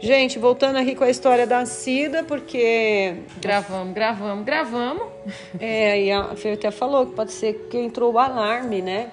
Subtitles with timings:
[0.00, 3.22] Gente, voltando aqui com a história da Cida, porque.
[3.40, 5.04] Gravamos, gravamos, gravamos.
[5.58, 9.10] É, e a Fê até falou que pode ser que entrou o alarme, né?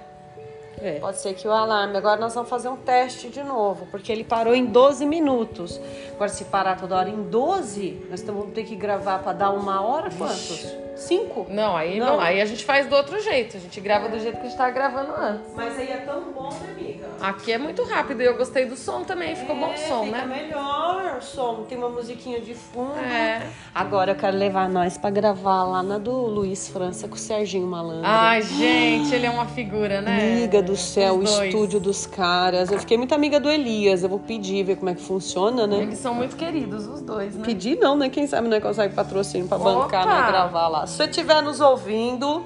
[0.81, 0.99] É.
[0.99, 1.97] Pode ser que o alarme.
[1.97, 5.79] Agora nós vamos fazer um teste de novo, porque ele parou em 12 minutos.
[6.13, 9.81] Agora, se parar toda hora em 12, nós vamos ter que gravar para dar uma
[9.81, 10.82] hora quantos?
[11.03, 11.45] Cinco?
[11.49, 12.05] Não, aí Não.
[12.13, 12.19] não.
[12.19, 13.57] aí a gente faz do outro jeito.
[13.57, 15.53] A gente grava do jeito que a gente tava gravando antes.
[15.55, 17.07] Mas aí é tão bom, né, amiga?
[17.21, 20.05] Aqui é muito rápido e eu gostei do som também, ficou bom o É, som,
[20.05, 20.25] fica né?
[20.25, 20.82] melhor
[21.23, 21.65] som.
[21.67, 22.99] Tem uma musiquinha de fundo.
[22.99, 23.47] É.
[23.73, 27.65] Agora eu quero levar nós pra gravar lá na do Luiz França com o Serginho
[27.65, 28.03] Malandro.
[28.05, 30.33] Ai, gente, ele é uma figura, né?
[30.33, 32.71] Amiga do céu, o estúdio dos caras.
[32.71, 34.03] Eu fiquei muito amiga do Elias.
[34.03, 35.81] Eu vou pedir, ver como é que funciona, né?
[35.81, 37.43] Eles são muito queridos, os dois, né?
[37.43, 38.09] Pedir não, né?
[38.09, 40.27] Quem sabe não consegue patrocínio pra bancar, né?
[40.27, 40.85] Gravar lá.
[40.85, 42.45] Se você estiver nos ouvindo,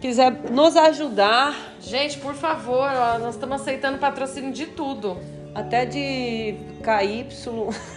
[0.00, 1.54] quiser nos ajudar,
[1.86, 5.18] Gente, por favor, nós estamos aceitando patrocínio de tudo.
[5.54, 7.28] Até de KY,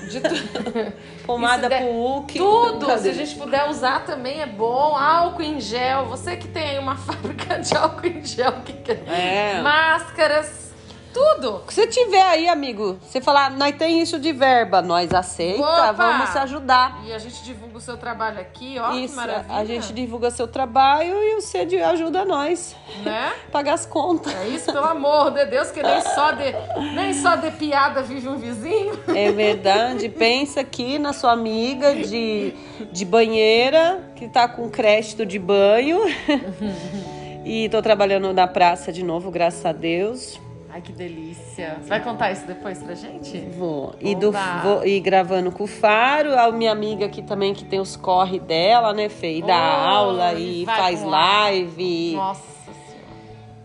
[0.09, 0.93] De tudo.
[1.25, 2.37] pomada der- Hulk.
[2.37, 2.85] Tudo!
[2.87, 3.01] Cadê?
[3.01, 4.95] Se a gente puder usar também é bom.
[4.95, 6.05] Álcool em gel.
[6.05, 9.03] Você que tem aí uma fábrica de álcool em gel que quer.
[9.07, 9.61] É.
[9.61, 10.66] Máscaras.
[11.13, 11.63] Tudo!
[11.69, 15.91] Se você tiver aí, amigo, você falar, nós tem isso de verba, nós aceita, Opa!
[15.91, 17.01] vamos se ajudar.
[17.05, 18.91] E a gente divulga o seu trabalho aqui, ó.
[18.91, 19.55] que Isso, maravilha.
[19.55, 23.33] a gente divulga seu trabalho e você ajuda nós Né?
[23.51, 24.33] pagar as contas.
[24.35, 26.53] É isso, pelo amor de Deus, que nem só de,
[26.93, 28.99] nem só de piada vive um vizinho.
[29.15, 30.09] É verdade.
[30.09, 32.53] Pensa aqui na sua amiga de,
[32.91, 35.99] de banheira, que tá com crédito de banho.
[37.49, 40.37] E tô trabalhando na praça de novo, graças a Deus.
[40.69, 41.77] Ai, que delícia.
[41.81, 43.39] Você vai contar isso depois pra gente?
[43.57, 43.95] Vou.
[44.01, 44.31] E, do,
[44.63, 48.37] vou, e gravando com o Faro, a minha amiga aqui também que tem os corre
[48.39, 49.37] dela, né, Fê?
[49.37, 52.13] E dá Oh, aula e faz live.
[52.15, 53.07] Nossa senhora.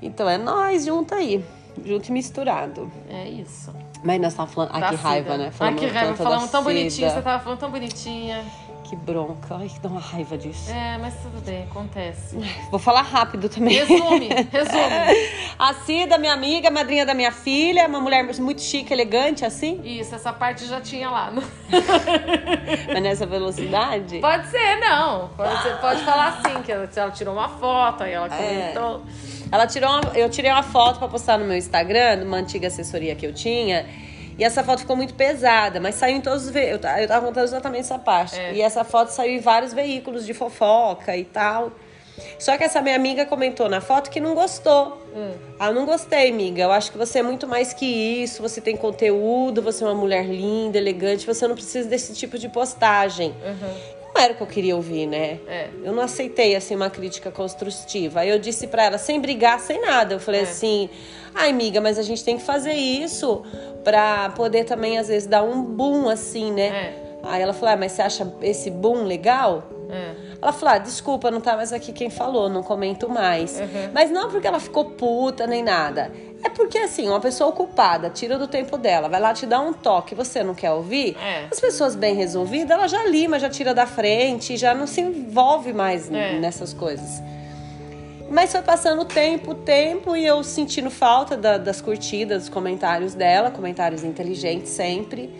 [0.00, 1.44] Então é nós junto aí.
[1.84, 2.90] Junto e misturado.
[3.10, 3.74] É isso.
[4.04, 4.70] Mas nós tava falando.
[4.74, 5.52] Ai, Da que raiva, né?
[5.58, 6.14] Ai, que raiva.
[6.14, 7.10] Falamos tão bonitinho.
[7.10, 8.44] Você tava falando tão bonitinha.
[8.92, 9.56] Que bronca.
[9.58, 10.70] Ai, que dá uma raiva disso.
[10.70, 12.36] É, mas tudo bem, acontece.
[12.70, 13.74] Vou falar rápido também.
[13.78, 15.32] Resume, resume.
[15.58, 20.14] A Cida, minha amiga, madrinha da minha filha, uma mulher muito chique, elegante, assim, Isso,
[20.14, 21.30] essa parte já tinha lá.
[21.30, 21.40] no-
[22.92, 24.18] mas nessa velocidade.
[24.18, 25.28] Pode ser, não.
[25.38, 28.72] Pode, ser, pode falar assim, que ela, ela tirou uma foto, aí ela É.
[28.74, 29.02] comentou.
[29.50, 33.14] Ela tirou uma, eu tirei uma foto pra postar no meu Instagram, numa antiga assessoria
[33.14, 33.86] que eu tinha.
[34.38, 36.74] E essa foto ficou muito pesada, mas saiu em todos os veículos.
[36.76, 38.38] Eu, ta- eu tava contando exatamente essa parte.
[38.38, 38.54] É.
[38.54, 41.72] E essa foto saiu em vários veículos de fofoca e tal.
[42.38, 44.98] Só que essa minha amiga comentou na foto que não gostou.
[45.14, 45.32] Hum.
[45.58, 46.62] Ah, não gostei, amiga.
[46.62, 48.42] Eu acho que você é muito mais que isso.
[48.42, 51.26] Você tem conteúdo, você é uma mulher linda, elegante.
[51.26, 53.34] Você não precisa desse tipo de postagem.
[54.14, 55.38] Não era o que eu queria ouvir, né?
[55.48, 55.68] É.
[55.82, 58.20] Eu não aceitei, assim, uma crítica construtiva.
[58.20, 60.14] Aí eu disse pra ela, sem brigar, sem nada.
[60.14, 60.44] Eu falei É.
[60.44, 60.90] assim,
[61.34, 63.42] ai, amiga, mas a gente tem que fazer isso
[63.84, 66.66] pra poder também, às vezes, dar um boom, assim, né?
[66.68, 67.02] É.
[67.24, 69.62] Aí ela falou, ah, mas você acha esse boom legal?
[69.88, 70.32] É.
[70.40, 73.60] Ela falou, ah, desculpa, não tá mais aqui quem falou, não comento mais.
[73.60, 73.90] Uhum.
[73.92, 76.10] Mas não porque ela ficou puta nem nada.
[76.44, 79.72] É porque, assim, uma pessoa ocupada, tira do tempo dela, vai lá te dar um
[79.72, 81.16] toque, você não quer ouvir?
[81.22, 81.44] É.
[81.48, 85.72] As pessoas bem resolvidas, ela já lima, já tira da frente, já não se envolve
[85.72, 86.40] mais É.
[86.40, 87.22] nessas coisas.
[88.32, 92.48] Mas foi passando o tempo, o tempo, e eu sentindo falta da- das curtidas, dos
[92.48, 95.30] comentários dela, comentários inteligentes sempre.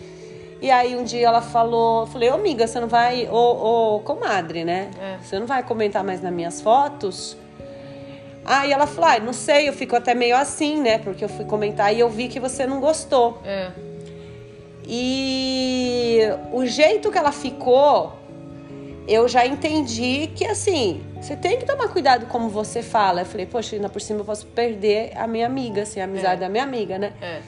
[0.61, 4.63] E aí um dia ela falou, falei, ô amiga, você não vai, ô, ô comadre,
[4.63, 4.91] né?
[5.01, 5.17] É.
[5.23, 7.35] Você não vai comentar mais nas minhas fotos?
[8.45, 10.99] Aí ela falou, ah, não sei, eu fico até meio assim, né?
[10.99, 13.41] Porque eu fui comentar e eu vi que você não gostou.
[13.43, 13.71] É.
[14.85, 16.19] E
[16.51, 18.13] o jeito que ela ficou,
[19.07, 23.21] eu já entendi que assim, você tem que tomar cuidado como você fala.
[23.21, 26.35] Eu falei, poxa, ainda por cima eu posso perder a minha amiga, assim, a amizade
[26.35, 26.45] É.
[26.45, 27.13] da minha amiga, né?
[27.21, 27.41] É.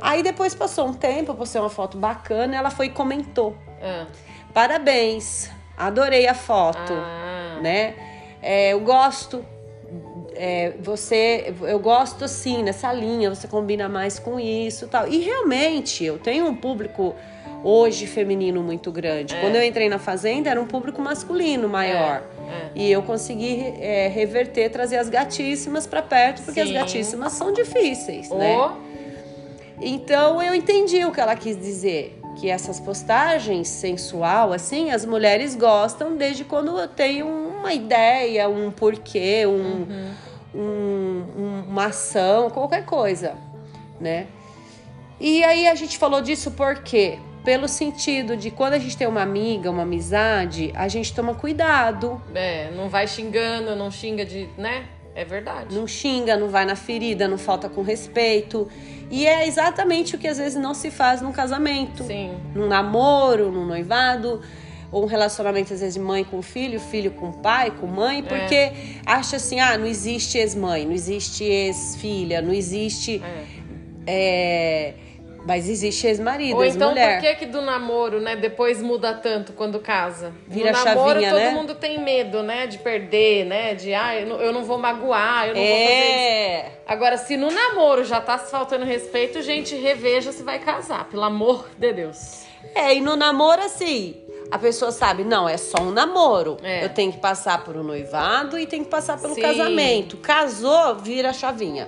[0.00, 3.56] Aí depois passou um tempo, eu postei uma foto bacana, ela foi e comentou.
[3.80, 4.04] É.
[4.52, 7.58] Parabéns, adorei a foto, Ah.
[7.62, 7.94] né?
[8.42, 9.44] É, eu gosto,
[10.34, 15.08] é, você, eu gosto sim nessa linha, você combina mais com isso, e tal.
[15.08, 17.14] E realmente eu tenho um público
[17.68, 19.34] hoje feminino muito grande.
[19.34, 19.40] É.
[19.40, 22.22] Quando eu entrei na fazenda era um público masculino maior.
[22.48, 22.68] É.
[22.76, 26.74] E eu consegui é, reverter, trazer as gatíssimas pra perto, porque as Sim.
[26.74, 28.56] gatíssimas são difíceis, né?
[28.56, 28.70] Ô,
[29.80, 32.20] Então eu entendi o que ela quis dizer.
[32.38, 38.70] Que essas postagens sensual, assim, as mulheres gostam desde quando eu tenho uma ideia, um
[38.70, 39.86] porquê, um,
[40.54, 43.34] um- um- uma ação, qualquer coisa,
[43.98, 44.26] né?
[45.18, 47.18] E aí a gente falou disso por quê?
[47.46, 52.20] Pelo sentido de quando a gente tem uma amiga, uma amizade, a gente toma cuidado.
[52.34, 54.86] É, não vai xingando, não xinga de, né?
[55.14, 55.72] É verdade.
[55.72, 58.68] Não xinga, não vai na ferida, não falta com respeito.
[59.12, 62.02] E é exatamente o que às vezes não se faz num casamento.
[62.02, 62.36] Sim.
[62.52, 64.42] Num namoro, num noivado,
[64.90, 68.72] ou um relacionamento às vezes de mãe com filho, filho com pai, com mãe, porque
[69.06, 73.22] acha assim, ah, não existe ex-mãe, não existe ex-filha, não existe.
[74.04, 74.94] é,
[75.46, 77.20] mas existe ex-marido, Ou então, ex-mulher.
[77.20, 80.32] por que que do namoro, né, depois muda tanto quando casa?
[80.48, 81.50] Vira no namoro, chavinha, todo né?
[81.50, 85.48] mundo tem medo, né, de perder, né, de, ah, eu não, eu não vou magoar,
[85.48, 86.18] eu não vou fazer isso.
[86.18, 86.72] É.
[86.86, 91.22] Agora, se no namoro já tá se faltando respeito, gente, reveja se vai casar, pelo
[91.22, 92.44] amor de Deus.
[92.74, 94.16] É, e no namoro, assim,
[94.50, 96.56] a pessoa sabe, não, é só um namoro.
[96.62, 96.84] É.
[96.84, 99.42] Eu tenho que passar por um noivado e tenho que passar pelo Sim.
[99.42, 100.16] casamento.
[100.16, 101.86] Casou, vira a chavinha.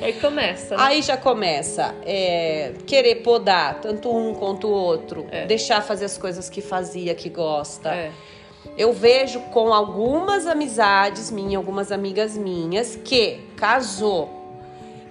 [0.00, 0.82] Aí começa, né?
[0.82, 5.46] Aí já começa é, querer podar tanto um quanto o outro, É.
[5.46, 7.88] deixar fazer as coisas que fazia, que gosta.
[7.94, 8.10] É.
[8.76, 14.28] Eu vejo com algumas amizades minhas, algumas amigas minhas, que casou,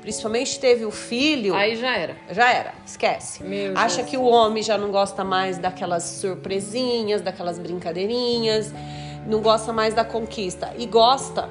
[0.02, 2.16] principalmente teve o filho, Aí já era.
[2.30, 3.44] já era, esquece.
[3.44, 4.10] Meu Acha Jesus.
[4.12, 8.72] que o homem já não gosta mais daquelas surpresinhas, daquelas brincadeirinhas,
[9.26, 10.72] não gosta mais da conquista.
[10.78, 11.50] E gosta.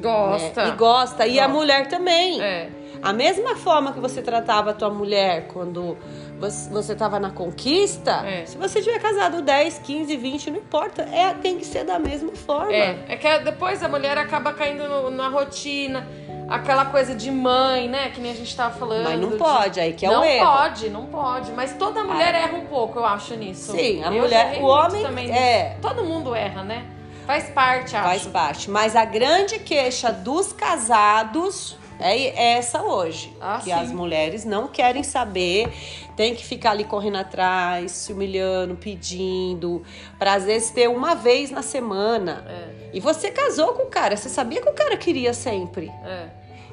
[0.00, 0.64] Gosta.
[0.64, 0.68] né?
[0.68, 1.26] E gosta.
[1.26, 1.58] E a Gosta.
[1.60, 2.40] mulher também.
[2.42, 2.68] É.
[3.02, 5.96] A mesma forma que você tratava a tua mulher quando
[6.40, 8.44] você, você tava na conquista, É.
[8.44, 11.02] se você tiver casado 10, 15, 20, não importa.
[11.02, 12.72] É, tem que ser da mesma forma.
[12.72, 16.08] É, é que depois a mulher acaba caindo no- na rotina,
[16.48, 18.10] aquela coisa de mãe, né?
[18.10, 19.04] Que nem a gente tava falando.
[19.04, 20.46] Mas não de- pode, aí que é não o erro.
[20.46, 21.52] pode, não pode.
[21.52, 23.70] Mas toda mulher erra um pouco, eu acho, nisso.
[23.72, 25.68] Sim, a Eu mulher- o homem também é.
[25.68, 25.80] nisso.
[25.82, 26.84] Todo mundo erra, né?
[27.28, 28.08] Faz parte, acho.
[28.08, 28.70] Faz parte.
[28.70, 33.36] Mas a grande queixa dos casados é essa hoje.
[33.38, 33.72] Ah, que sim.
[33.72, 35.68] as mulheres não querem saber,
[36.16, 39.82] tem que ficar ali correndo atrás, se humilhando, pedindo,
[40.18, 42.46] pra às vezes ter uma vez na semana.
[42.48, 45.92] É, E você casou com o cara, você sabia que o cara queria sempre.
[46.06, 46.28] é.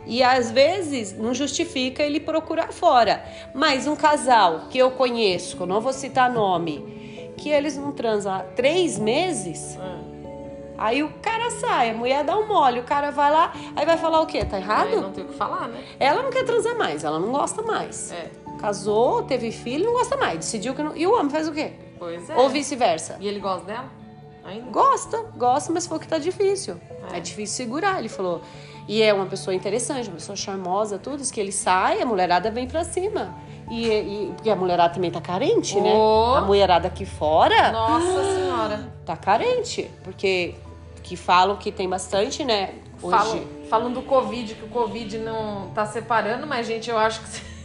[0.07, 3.25] E às vezes não justifica ele procurar fora.
[3.55, 7.91] Mas um casal que eu conheço, que eu não vou citar nome, que eles não
[7.91, 10.04] transam há três meses, é.
[10.77, 13.97] Aí o cara sai, a mulher dá um mole, o cara vai lá, aí vai
[13.97, 14.43] falar o quê?
[14.45, 14.87] Tá errado?
[14.87, 15.83] Aí não tem o que falar, né?
[15.99, 18.11] Ela não quer transar mais, ela não gosta mais.
[18.11, 18.29] É,
[18.59, 20.95] Casou, teve filho, não gosta mais, decidiu que não.
[20.95, 21.73] E o homem faz o quê?
[21.99, 22.35] pois é.
[22.35, 23.17] Ou vice-versa.
[23.19, 23.85] E ele gosta dela?
[24.43, 24.69] Ainda?
[24.69, 26.79] Gosta, gosta, mas falou que tá difícil.
[27.11, 27.17] É.
[27.17, 27.19] É.
[27.19, 28.41] difícil segurar, ele falou.
[28.87, 31.17] E é uma pessoa interessante, uma pessoa charmosa, tudo.
[31.17, 33.33] Diz que ele sai, a mulherada vem pra cima.
[33.71, 35.91] E, e- porque a mulherada também tá carente, né?
[35.91, 36.35] Oh.
[36.35, 38.93] A mulherada aqui fora Nossa senhora.
[39.03, 39.89] tá carente.
[40.03, 40.53] Porque
[41.05, 42.73] que falam que tem bastante, né?
[42.99, 43.15] Hoje.
[43.15, 47.21] Falam, falam do Covid, que o Covid não tá separando, mas, gente, eu acho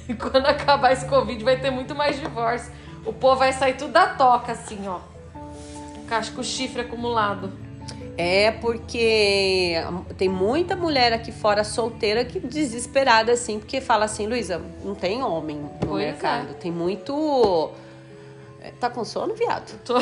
[0.07, 2.71] que quando acabar esse Covid vai ter muito mais divórcio.
[3.05, 5.01] O povo vai sair tudo da toca, assim, ó.
[6.11, 7.51] Acho com o chifre acumulado.
[8.19, 9.77] É porque
[10.19, 15.23] tem muita mulher aqui fora solteira que desesperada assim, porque fala assim, Luísa, não tem
[15.23, 16.07] homem no Pois é.
[16.09, 16.55] mercado.
[16.55, 17.71] Tem muito.
[18.79, 19.79] Tá com sono, viado?
[19.85, 19.99] Tô,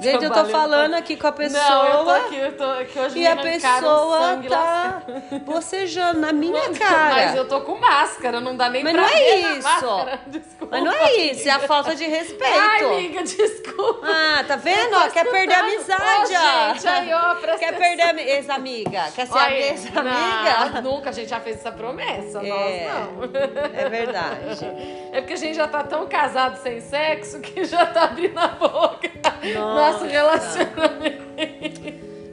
[0.00, 1.62] Gente, eu tô falando aqui com a pessoa.
[1.62, 5.02] Não, eu tô aqui, eu tô aqui hoje E a pessoa tá
[5.44, 7.14] bocejando na minha cara.
[7.14, 9.68] Mas eu tô com máscara, não dá nem Mas pra não é isso.
[10.26, 10.68] Desculpa.
[10.76, 12.58] Mas não é isso, é a falta de respeito.
[12.58, 14.06] Ai, amiga, desculpa.
[14.06, 14.94] Ah, tá vendo?
[14.96, 15.08] ó?
[15.08, 16.74] Quer perder a amizade, ó.
[16.74, 19.04] gente, aí, ó, Quer perder a ami- ex-amiga?
[19.14, 20.80] Quer ser a Olha, ex-amiga?
[20.82, 22.48] nunca a gente já fez essa promessa, É.
[22.48, 23.78] nós não.
[23.78, 25.02] É verdade.
[25.12, 28.48] É porque a gente já tá tão casado sem sexo que já tá abrindo a
[28.48, 29.10] boca.
[29.54, 31.22] Nosso relacionamento.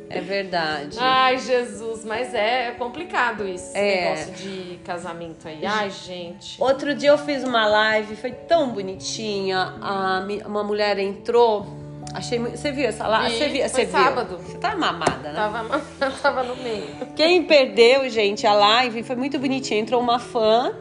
[0.10, 0.98] É verdade.
[1.00, 4.06] Ai, Jesus, mas é complicado isso, É.
[4.06, 5.64] negócio de casamento aí.
[5.64, 6.56] Ai, gente.
[6.60, 9.76] Outro dia eu fiz uma live, foi tão bonitinha.
[9.82, 11.68] A uma mulher entrou.
[12.12, 12.58] Achei muito.
[12.58, 13.38] Você viu essa live?
[13.38, 13.60] Você viu?
[13.62, 13.92] foi Você viu?
[13.92, 14.38] sábado.
[14.40, 15.36] Você tá mamada, né?
[15.36, 15.82] Tava,
[16.24, 16.88] tava no meio.
[17.16, 19.80] Quem perdeu, gente, a live foi muito bonitinha.
[19.80, 20.74] Entrou uma fã.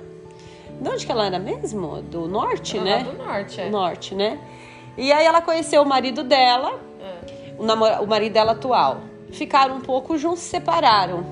[0.81, 2.01] De onde que ela era mesmo?
[2.03, 3.03] Do norte, né?
[3.03, 3.65] do norte, é.
[3.67, 4.39] Do norte, né?
[4.99, 7.53] E aí ela conheceu o marido dela, É.
[7.59, 9.01] o, namora- o marido dela atual.
[9.31, 11.25] Ficaram um pouco juntos, se separaram.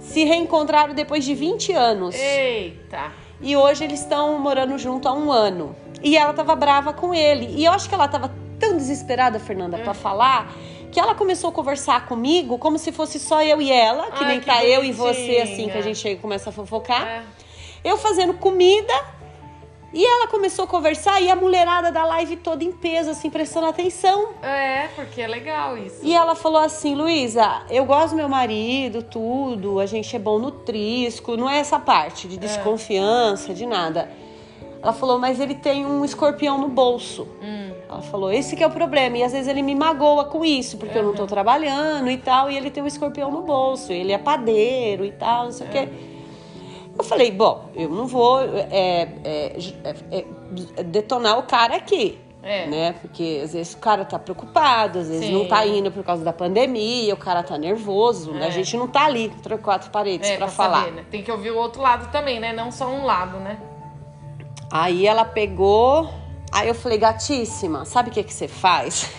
[0.00, 2.14] Se reencontraram depois de 20 anos.
[2.14, 3.12] Eita.
[3.40, 5.74] E hoje eles estão morando junto há um ano.
[6.02, 7.46] E ela tava brava com ele.
[7.56, 8.30] E eu acho que ela tava
[8.60, 9.82] tão desesperada, Fernanda, É.
[9.82, 10.52] pra falar,
[10.92, 14.30] que ela começou a conversar comigo como se fosse só eu e ela, que Ai,
[14.32, 15.42] nem que tá eu e você, bonitinha.
[15.44, 17.06] assim, que a gente chega e começa a fofocar.
[17.06, 17.22] É.
[17.84, 18.92] Eu fazendo comida.
[19.94, 23.66] E ela começou a conversar e a mulherada da live toda em peso, assim, prestando
[23.66, 24.30] atenção.
[24.42, 26.00] É, porque é legal isso.
[26.02, 30.38] E ela falou assim, Luísa, eu gosto do meu marido, tudo, a gente é bom
[30.38, 34.10] no trisco, não é essa parte de desconfiança, de nada.
[34.82, 37.28] Ela falou, mas ele tem um escorpião no bolso.
[37.42, 37.70] Hum.
[37.88, 39.18] Ela falou, esse que é o problema.
[39.18, 42.50] E às vezes ele me magoa com isso, porque eu não tô trabalhando e tal,
[42.50, 45.70] e ele tem um escorpião no bolso, ele é padeiro e tal, não sei o
[45.70, 45.88] quê.
[46.96, 50.24] Eu falei, bom, eu não vou é, é, é,
[50.76, 52.18] é, detonar o cara aqui.
[52.42, 52.66] É.
[52.66, 52.92] Né?
[53.00, 55.32] Porque às vezes o cara tá preocupado, às vezes Sim.
[55.32, 58.46] não tá indo por causa da pandemia, o cara tá nervoso, né?
[58.46, 58.48] É.
[58.48, 60.80] A gente não tá ali entre quatro paredes É, pra pra falar.
[60.80, 61.04] saber, né?
[61.08, 62.52] Tem que ouvir o outro lado também, né?
[62.52, 63.58] Não só um lado, né?
[64.70, 66.10] Aí ela pegou.
[66.52, 69.10] Aí eu falei, gatíssima, sabe o que, que você faz?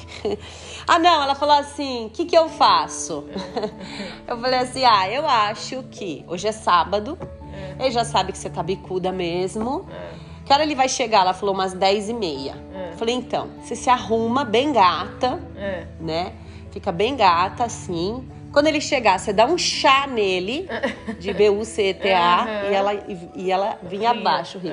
[0.88, 3.28] ah, não, ela falou assim: o que, que eu faço?
[4.26, 7.18] eu falei assim: ah, eu acho que hoje é sábado,
[7.78, 9.86] ele já sabe que você tá bicuda mesmo.
[10.46, 11.22] Que hora ele vai chegar?
[11.22, 12.54] Ela falou umas 10 e meia.
[12.92, 15.86] Eu falei, então, você se arruma bem gata, É.
[16.00, 16.32] né?
[16.70, 18.26] Fica bem gata, assim.
[18.52, 20.68] Quando ele chegar, você dá um chá nele,
[21.18, 24.72] de B-U-C-T-A, e ela, e, e ela vinha abaixo, rir.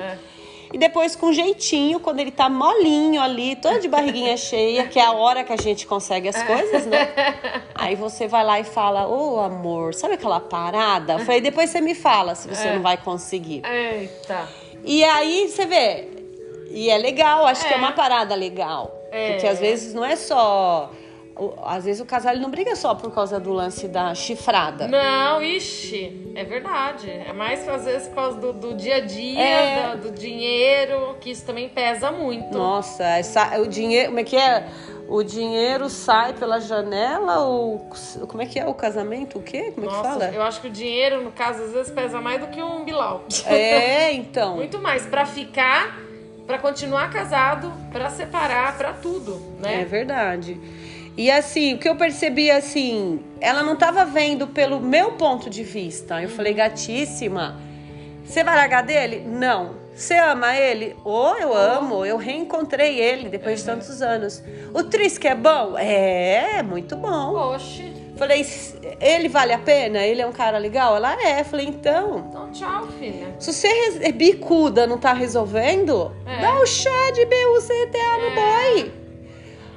[0.74, 5.04] E depois, com jeitinho, quando ele tá molinho ali, todo de barriguinha cheia, que é
[5.04, 7.14] a hora que a gente consegue as coisas, né?
[7.76, 11.12] Aí você vai lá e fala, ô amor, sabe aquela parada?
[11.12, 12.74] Eu falei, depois você me fala se você É.
[12.74, 13.62] não vai conseguir.
[13.64, 14.48] Eita.
[14.84, 16.08] E aí você vê,
[16.70, 17.78] e é legal, acho que é É.
[17.78, 18.92] uma parada legal.
[19.12, 19.30] É.
[19.34, 20.90] Porque às vezes não é só.
[21.64, 24.86] Às vezes o casal não briga só por causa do lance da chifrada.
[24.86, 27.10] Não, ixi, é verdade.
[27.10, 29.96] É mais às vezes por causa do, do dia a dia, É.
[29.96, 32.56] do, do dinheiro, que isso também pesa muito.
[32.56, 34.08] Nossa, essa, o dinheiro.
[34.08, 34.64] Como é que é?
[35.08, 37.80] O dinheiro sai pela janela ou.
[38.28, 39.38] Como é que é o casamento?
[39.38, 39.72] O quê?
[39.74, 40.24] Como é que fala?
[40.32, 43.24] eu acho que o dinheiro, no caso, às vezes pesa mais do que um bilau.
[43.44, 44.54] É, então.
[44.56, 45.04] Muito mais.
[45.04, 45.98] Pra ficar,
[46.46, 49.82] pra continuar casado, pra separar, pra tudo, né?
[49.82, 50.58] É verdade.
[51.16, 55.62] E assim, o que eu percebi assim, ela não tava vendo pelo meu ponto de
[55.62, 56.20] vista.
[56.20, 57.60] Eu falei, gatíssima,
[58.24, 59.22] você vai largar dele?
[59.26, 59.82] Não.
[59.94, 60.96] Você ama ele?
[61.04, 64.42] Ou eu amo, eu reencontrei ele depois de tantos anos.
[64.74, 65.78] O Tris é bom?
[65.78, 67.52] É, muito bom.
[67.54, 67.92] Oxe.
[68.16, 68.44] Falei,
[69.00, 70.00] ele vale a pena?
[70.00, 70.96] Ele é um cara legal?
[70.96, 71.44] Ela é.
[71.44, 73.36] Falei, então, Então, tchau, filha.
[73.38, 73.68] se você
[74.02, 76.40] é bicuda não tá resolvendo, É.
[76.40, 79.03] dá o chá de BUCTA no boy.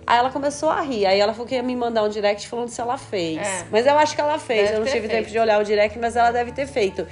[0.07, 1.05] Aí ela começou a rir.
[1.05, 3.45] Aí ela falou que ia me mandar um direct falando se ela fez.
[3.45, 3.65] É.
[3.69, 4.61] Mas eu acho que ela fez.
[4.61, 5.11] Deve eu não tive feito.
[5.11, 7.05] tempo de olhar o direct, mas ela deve ter feito.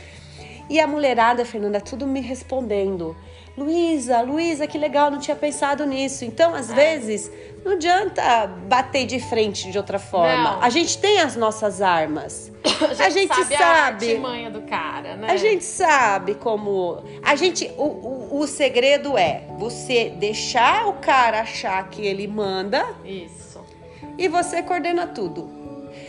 [0.70, 3.16] E a mulherada, Fernanda, tudo me respondendo.
[3.58, 6.26] Luísa, Luísa, que legal, não tinha pensado nisso.
[6.26, 6.60] Então, É.
[6.60, 7.32] às vezes,
[7.64, 10.56] não adianta bater de frente de outra forma.
[10.56, 10.62] Não.
[10.62, 12.52] A gente tem as nossas armas.
[13.00, 14.06] A gente sabe, a sabe.
[14.10, 15.28] artimanha do cara, né?
[15.32, 17.02] A gente sabe como.
[17.24, 17.72] A gente.
[17.78, 23.64] O, o, o segredo é você deixar o cara achar que ele manda Isso.
[24.18, 25.55] e você coordena tudo.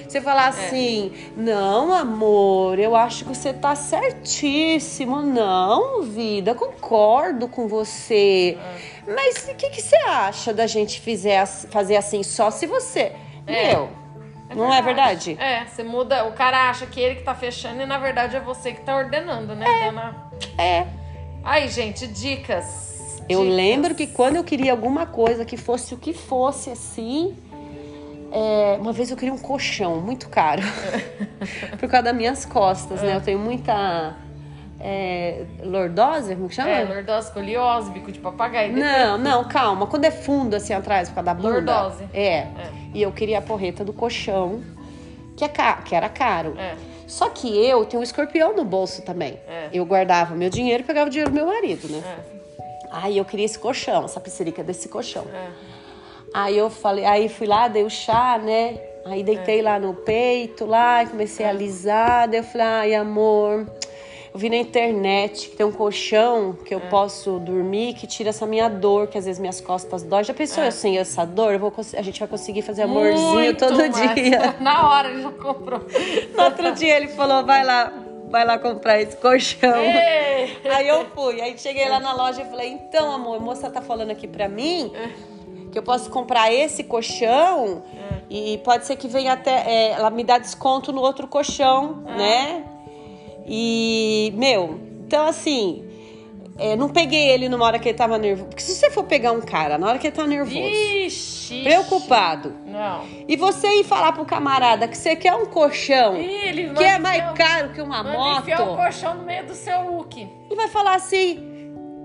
[0.09, 0.49] Você falar É.
[0.49, 5.21] assim, não, amor, eu acho que você tá certíssimo.
[5.21, 8.57] Não, vida, concordo com você.
[9.09, 9.13] É.
[9.13, 13.13] Mas o que, que você acha da gente fizer, fazer assim só se você.
[13.47, 13.69] É.
[13.73, 13.89] Meu,
[14.55, 15.37] não é verdade?
[15.41, 16.25] É, você muda.
[16.27, 18.97] O cara acha que ele que tá fechando e na verdade é você que tá
[18.97, 19.67] ordenando, né?
[19.87, 20.87] Dando a- É.
[21.45, 22.95] Aí, gente, dicas.
[23.29, 23.57] Eu Dicas.
[23.57, 27.37] lembro que quando eu queria alguma coisa que fosse o que fosse assim.
[28.39, 30.61] É, uma vez eu queria um colchão muito caro.
[31.81, 33.17] Por causa das minhas costas, né?
[33.17, 34.15] Eu tenho muita.
[34.79, 36.35] É, lordose?
[36.35, 36.69] Como que chama?
[36.69, 38.77] É, lordose, escoliose, bico de papagaio.
[38.77, 39.87] Não, não, calma.
[39.87, 41.49] Quando é fundo assim atrás, por causa da bunda.
[41.49, 42.05] Lordose.
[42.13, 42.47] É.
[42.93, 44.63] E eu queria a porreta do colchão,
[45.35, 46.55] que, é que era caro.
[46.59, 46.77] É.
[47.07, 49.39] Só que eu tenho um escorpião no bolso também.
[49.49, 49.71] É.
[49.73, 52.03] Eu guardava meu dinheiro e pegava o dinheiro do meu marido, né?
[52.05, 52.37] É,
[52.91, 55.25] Aí eu queria esse colchão, essa piscirica desse colchão.
[55.33, 55.76] é.
[56.37, 58.79] Aí eu falei, aí fui lá, dei o chá, né?
[59.07, 62.29] Aí deitei lá no peito, lá, comecei a alisar.
[62.29, 63.67] Daí eu falei, ai, amor,
[64.35, 68.45] eu vi na internet que tem um colchão que eu posso dormir que tira essa
[68.45, 70.25] minha dor, que às vezes minhas costas dói.
[70.25, 71.55] Já pensou eu sem essa dor?
[71.55, 74.57] Eu vou a gente vai conseguir fazer amorzinho Muito todo dia.
[74.61, 75.87] Na hora ele já comprou.
[76.37, 77.91] No outro dia ele falou, vai lá,
[78.29, 79.75] vai lá comprar esse colchão.
[79.75, 80.59] Ei!
[80.71, 83.81] Aí eu fui, aí cheguei lá na loja e falei, então, amor, a moça tá
[83.81, 84.93] falando aqui pra mim
[85.77, 87.83] que eu posso comprar esse colchão
[88.31, 89.51] e pode ser que venha até.
[89.51, 92.65] é, ela me dá desconto no outro colchão, né?
[93.47, 95.85] E, meu, então assim.
[96.59, 98.49] é, não peguei ele numa hora que ele tava nervoso.
[98.49, 101.63] Porque se você for pegar um cara na hora que ele tá nervoso, Ixi.
[101.63, 103.05] preocupado, Não.
[103.29, 106.99] e você ir falar pro camarada que você quer um colchão Ih, ele que é
[106.99, 110.19] mais caro que uma moto, enfiar o colchão no meio do seu look.
[110.19, 111.53] ele vai falar assim.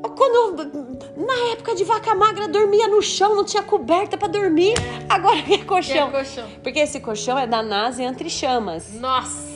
[0.10, 4.74] Quando na época de vaca magra dormia no chão, não tinha coberta pra dormir.
[5.10, 6.10] Agora quer colchão.
[6.12, 6.48] Quer colchão.
[6.64, 8.94] Porque esse colchão é da NASA entre chamas.
[8.94, 9.52] Nossa.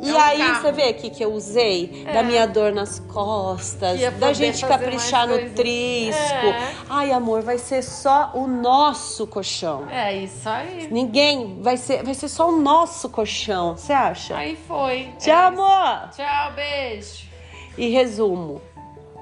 [0.00, 0.62] E É um aí carro.
[0.62, 2.12] você vê aqui que eu usei É.
[2.12, 5.52] da minha dor nas costas, ia da gente caprichar no coisas.
[5.54, 6.22] trisco.
[6.46, 6.72] É.
[6.88, 9.88] Ai, amor, vai ser só o nosso colchão.
[9.90, 10.86] É isso aí.
[10.88, 13.76] Ninguém vai ser, vai ser só o nosso colchão.
[13.76, 14.36] Você acha?
[14.36, 15.08] Aí foi.
[15.18, 16.10] Tchau, É amor.
[16.14, 17.26] Tchau, beijo.
[17.76, 18.62] E resumo.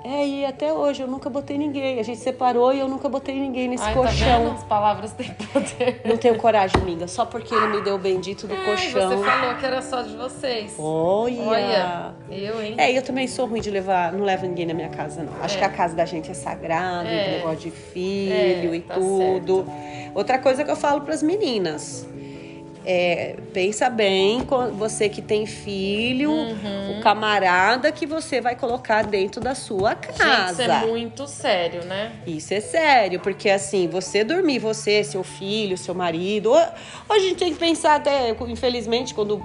[0.09, 1.99] É, e até hoje eu nunca botei ninguém.
[1.99, 4.45] A gente separou e eu nunca botei ninguém nesse Ai, tá colchão.
[4.45, 4.55] vendo?
[4.55, 6.01] As palavras têm poder.
[6.05, 7.09] Não tenho coragem, amiga.
[7.09, 9.09] Só porque ele me deu o bendito do Ai, colchão.
[9.19, 10.77] você falou que era só de vocês.
[10.79, 11.43] Olha.
[11.43, 12.75] Olha, eu, hein?
[12.79, 15.33] É, eu também sou ruim de levar, não levo ninguém na minha casa, não.
[15.43, 15.59] Acho É.
[15.59, 17.39] que a casa da gente é sagrada, É.
[17.39, 19.67] negócio de filho É, e tá tudo.
[20.15, 22.07] Outra coisa que eu falo pras meninas.
[22.89, 24.47] É, pensa bem,
[24.79, 26.99] você que tem filho, Uhum.
[26.99, 30.63] o camarada que você vai colocar dentro da sua Gente, casa.
[30.63, 32.13] isso é muito sério, né?
[32.25, 36.53] Isso é sério, porque assim, você dormir, você, seu filho, seu marido.
[36.53, 36.67] Hoje
[37.09, 39.45] a gente tem que pensar até, infelizmente, quando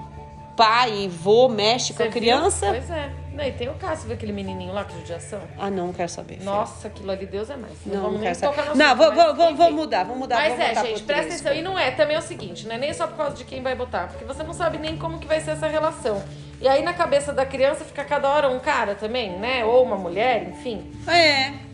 [0.56, 2.70] pai e vô mexe com a criança.
[2.70, 2.80] Viu?
[2.80, 3.10] Pois é.
[3.34, 5.40] Não, e tem o caso, você viu aquele menininho lá com judiação?
[5.58, 6.34] Ah, não, não quero saber.
[6.34, 6.44] filha.
[6.44, 7.74] Nossa, aquilo ali, Deus é mais.
[7.86, 8.74] Não, Não, vamos não quero saber.
[8.76, 10.36] Não, assunto, vou, vou, vou, vou mudar, vamos mudar.
[10.36, 11.54] Mas vamos é, gente, presta atenção.
[11.54, 13.62] E não é também é o seguinte, não é nem só por causa de quem
[13.62, 16.22] vai botar, porque você não sabe nem como que vai ser essa relação.
[16.60, 19.64] E aí na cabeça da criança fica cada hora um cara também, né?
[19.64, 20.92] Ou uma mulher, enfim.
[21.08, 21.71] É.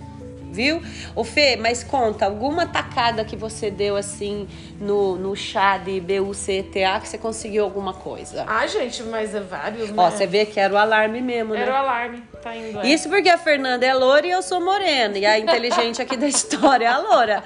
[0.51, 0.83] Viu?
[1.15, 4.49] Ô Fê, mas conta, alguma tacada que você deu assim
[4.81, 8.45] no, no chá de BUCTA que você conseguiu alguma coisa?
[8.49, 9.95] Ah, gente, mas é vários, né?
[9.97, 11.63] Ó, você vê que era o alarme mesmo, né?
[11.63, 12.81] Era o alarme, tá indo.
[12.81, 12.87] é.
[12.87, 15.17] Isso porque a Fernanda é loura e eu sou morena.
[15.19, 17.45] E a inteligente aqui da história é a loura.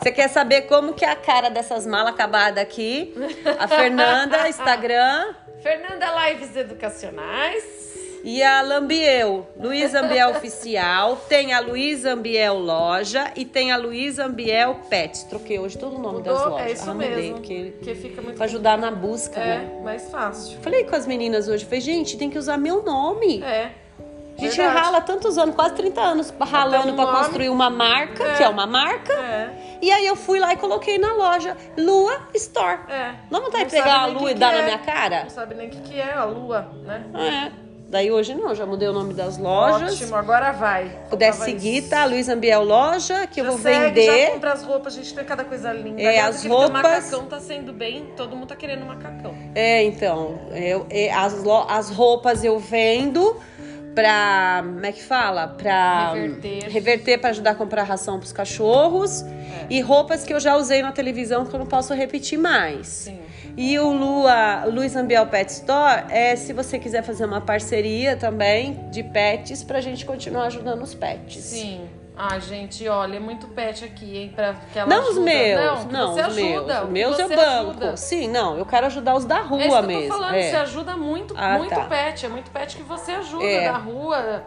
[0.00, 3.14] Você quer saber como que é a cara dessas malas acabadas aqui?
[3.58, 5.34] A Fernanda, Instagram.
[5.62, 7.93] Fernanda Lives Educacionais.
[8.26, 14.18] E a Lambiel, Luiz Ambiel Oficial, tem a Luiz Ambiel Loja e tem a Luiz
[14.18, 15.24] Ambiel Pets.
[15.24, 16.66] Troquei hoje todo o nome das Mudou, lojas.
[16.66, 17.34] é isso Ah, mudei, mesmo.
[17.34, 18.36] Porque Que fica muito.
[18.36, 19.70] pra ajudar na busca, né?
[19.78, 20.58] É, mais fácil.
[20.62, 23.42] Falei com as meninas hoje, falei, gente, tem que usar meu nome.
[23.42, 23.72] É.
[24.36, 24.78] A gente verdade.
[24.80, 27.18] rala tantos anos, quase 30 anos, ralando um pra nome.
[27.18, 28.36] construir uma marca, É.
[28.36, 29.12] que é uma marca.
[29.12, 29.78] É.
[29.82, 32.80] E aí eu fui lá e coloquei na loja Lua Store.
[32.88, 33.14] É.
[33.30, 34.56] Não vontade de pegar a lua que e que dar é.
[34.56, 35.24] na minha cara?
[35.24, 37.04] Não sabe nem o que, que é a lua, né?
[37.60, 37.64] É.
[37.94, 39.92] Daí hoje não, já mudei o nome das lojas.
[39.94, 40.90] Ótimo, agora vai.
[41.08, 41.90] puder Faltava seguir, isso.
[41.90, 42.04] tá?
[42.06, 44.30] Luiz Ambiel Loja, que eu Já vou segue, Já vender.
[44.32, 46.02] compra as roupas, a gente tem cada coisa linda.
[46.02, 49.32] É, Aliás, as roupas- macacão tá sendo bem, todo mundo tá querendo macacão.
[49.54, 51.36] É, então, eu, é, as,
[51.68, 53.36] as roupas eu vendo
[53.94, 54.62] pra.
[54.64, 55.46] Como é que fala?
[55.46, 56.68] Pra Reverter.
[56.72, 59.22] reverter pra ajudar a comprar ração pros cachorros.
[59.22, 59.66] É.
[59.70, 62.88] E roupas que eu já usei na televisão que eu não posso repetir mais.
[62.88, 63.20] Sim.
[63.56, 68.88] E o Lua, Luiz Ambiel Pet Store é se você quiser fazer uma parceria também
[68.90, 71.42] de pets pra gente continuar ajudando os pets.
[71.44, 71.88] Sim.
[72.16, 74.32] Ah, gente, olha, é muito pet aqui, hein?
[74.34, 75.24] Pra que ela Não os ajuda.
[75.24, 76.84] meus, não, não, você os ajuda.
[76.84, 76.84] meus.
[76.84, 77.40] Os meus eu banco.
[77.70, 77.96] ajuda.
[77.96, 80.08] Sim, não, eu quero ajudar os da rua É isso que eu mesmo.
[80.08, 80.50] tô falando, é.
[80.50, 81.84] você ajuda muito, Ah, muito tá.
[81.86, 82.26] pet.
[82.26, 83.64] É muito pet que você ajuda É.
[83.64, 84.44] da rua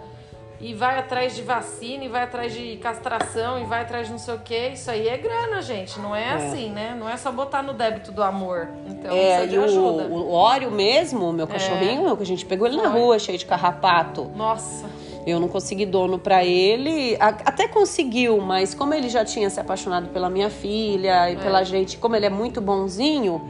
[0.59, 4.19] e vai atrás de vacina, e vai atrás de castração, e vai atrás de não
[4.19, 4.71] sei o quê.
[4.73, 5.99] Isso aí é grana, gente.
[5.99, 6.95] Não é, assim, né?
[6.99, 8.67] Não é só botar no débito do amor.
[8.87, 10.03] Então, É, precisa e de ajuda.
[10.03, 10.07] É.
[10.07, 14.31] o Ório mesmo, meu cachorrinho, que a gente pegou ele na rua, cheio de carrapato.
[14.35, 14.85] Nossa.
[15.27, 17.17] Eu não consegui dono pra ele.
[17.19, 21.97] Até conseguiu, mas como ele já tinha se apaixonado pela minha filha e pela gente,
[21.97, 23.41] como ele é muito bonzinho,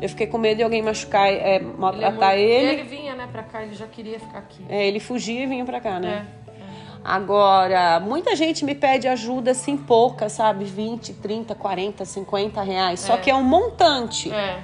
[0.00, 2.66] eu fiquei com medo de alguém machucar, é, Ele, é maltratar muito- ele.
[2.72, 4.64] ele vinha, né, pra cá, ele já queria ficar aqui.
[4.66, 6.24] É, ele fugia e vinha pra cá, né?
[6.26, 6.39] É.
[7.04, 10.64] Agora, muita gente me pede ajuda assim pouca, sabe?
[10.64, 13.00] 20, 30, 40, 50 reais.
[13.00, 13.18] Só É.
[13.18, 14.30] que é um montante.
[14.32, 14.58] É.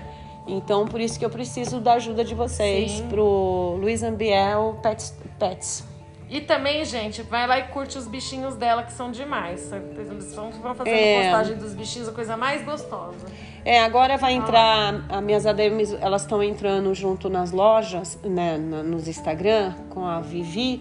[0.46, 3.08] Então, por isso que eu preciso da ajuda de vocês Sim.
[3.08, 5.14] pro Luiz Ambiel Pets.
[5.38, 5.84] Pets.
[6.28, 9.70] E também, gente, vai lá e curte os bichinhos dela, que são demais.
[9.72, 11.22] Eles vão, vão fazendo É.
[11.22, 13.26] postagem dos bichinhos, a coisa mais gostosa.
[13.64, 18.82] É, agora vai entrar, as minhas ADMs, elas estão entrando junto nas lojas, né, na-
[18.82, 20.80] nos Instagram, com a Vivi.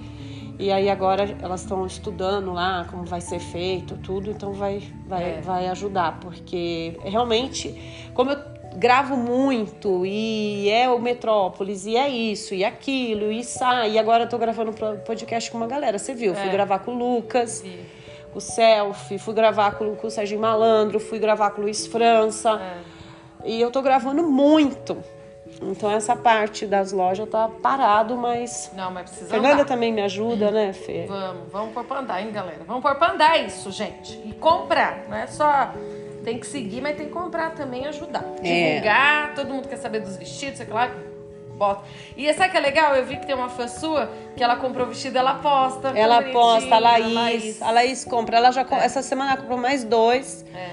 [0.58, 5.24] E aí agora elas estão estudando lá como vai ser feito, tudo, então vai, vai,
[5.38, 5.42] É.
[5.42, 8.38] vai ajudar, porque realmente, como eu
[8.78, 14.24] gravo muito e é o Metrópolis, e é isso, e aquilo, e sai, e agora
[14.24, 14.72] eu tô gravando
[15.06, 16.34] podcast com uma galera, você viu?
[16.34, 16.52] Fui É.
[16.52, 17.78] gravar com o Lucas, Sim.
[18.34, 22.62] o Selfie, fui gravar com, com o Serginho Malandro, fui gravar com o Luiz França.
[22.62, 22.96] É.
[23.50, 24.98] E eu tô gravando muito.
[25.62, 28.72] Então essa parte das lojas tá parado, mas.
[28.76, 29.66] Não, mas precisa Fernanda andar.
[29.66, 31.06] também me ajuda, né, Fê?
[31.08, 32.60] Vamos, vamos pôr pra andar, hein, galera?
[32.68, 34.20] Vamos pôr pra andar isso, gente.
[34.26, 35.06] E comprar.
[35.08, 35.72] Não é só.
[36.24, 38.24] Tem que seguir, mas tem que comprar também ajudar.
[38.44, 38.70] É.
[38.74, 40.90] Divulgar, todo mundo quer saber dos vestidos, sei lá.
[41.56, 41.84] Bota.
[42.18, 42.96] E sabe que é legal?
[42.96, 45.90] Eu vi que tem uma fã sua que ela comprou vestido, ela posta.
[45.96, 47.62] Ela posta, a Laís.
[47.62, 48.38] A Laís compra.
[48.38, 48.86] Ela já É.
[48.86, 50.44] essa semana ela comprou mais dois.
[50.54, 50.72] É.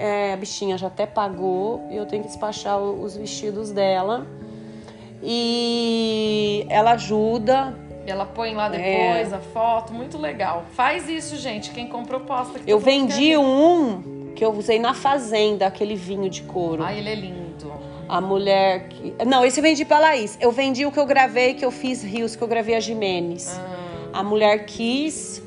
[0.00, 4.24] É, a bichinha já até pagou e eu tenho que despachar os vestidos dela.
[5.22, 7.76] E ela ajuda.
[8.06, 8.78] Ela põe lá É.
[9.16, 10.64] depois a foto, muito legal.
[10.72, 11.72] Faz isso, gente.
[11.72, 12.60] Quem comprou posta.
[12.60, 16.84] que Eu vendi um que eu usei na fazenda, aquele vinho de couro.
[16.84, 17.72] Ai, ele é lindo.
[18.08, 19.14] A mulher que.
[19.26, 20.38] Não, esse eu vendi pra Laís.
[20.40, 23.60] Eu vendi o que eu gravei, que eu fiz rios, que eu gravei a Jimenez.
[24.12, 25.42] Ah, A mulher quis.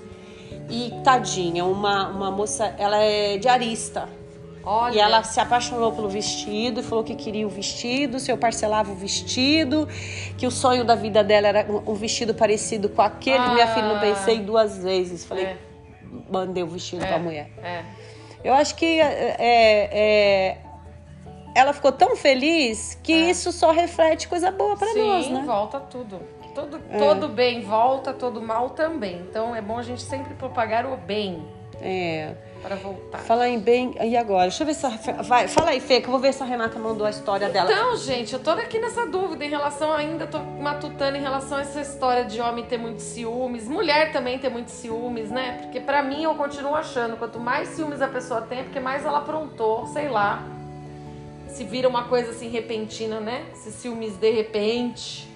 [0.70, 4.08] E tadinha, uma, uma moça, ela é diarista.
[4.64, 4.96] Olha.
[4.96, 8.92] E ela se apaixonou pelo vestido e falou que queria o vestido, se eu parcelava
[8.92, 9.88] o vestido,
[10.38, 13.48] que o sonho da vida dela era um vestido parecido com aquele.
[13.50, 14.00] Minha filha, não Ah.
[14.00, 15.26] pensei duas vezes.
[15.26, 15.58] Falei, É.
[16.32, 17.08] mandei o vestido É.
[17.08, 17.50] pra mulher.
[17.64, 17.84] É.
[18.44, 20.58] Eu acho que é, é,
[21.56, 24.94] ela ficou tão feliz que isso só reflete coisa boa pra É.
[24.94, 25.44] Sim, nós, né?
[25.46, 26.20] volta tudo.
[26.56, 26.98] Todo, É.
[26.98, 29.18] todo bem volta, todo mal também.
[29.30, 31.46] Então é bom a gente sempre propagar o bem
[31.82, 32.34] É.
[32.62, 33.20] para voltar.
[33.20, 33.96] Falar em bem.
[34.02, 34.44] E agora?
[34.44, 34.90] Deixa eu ver se a.
[35.22, 37.72] Vai, fala aí, Fê, que eu vou ver se a Renata mandou a história dela.
[37.72, 41.62] Então, gente, eu tô aqui nessa dúvida em relação ainda, tô matutando em relação a
[41.62, 45.60] essa história de homem ter muitos ciúmes, mulher também ter muitos ciúmes, né?
[45.64, 49.06] Porque pra mim eu continuo achando, quanto mais ciúmes a pessoa tem, é porque mais
[49.06, 50.44] ela aprontou, sei lá.
[51.48, 53.46] Se vira uma coisa assim repentina, né?
[53.54, 55.30] Se ciúmes de repente.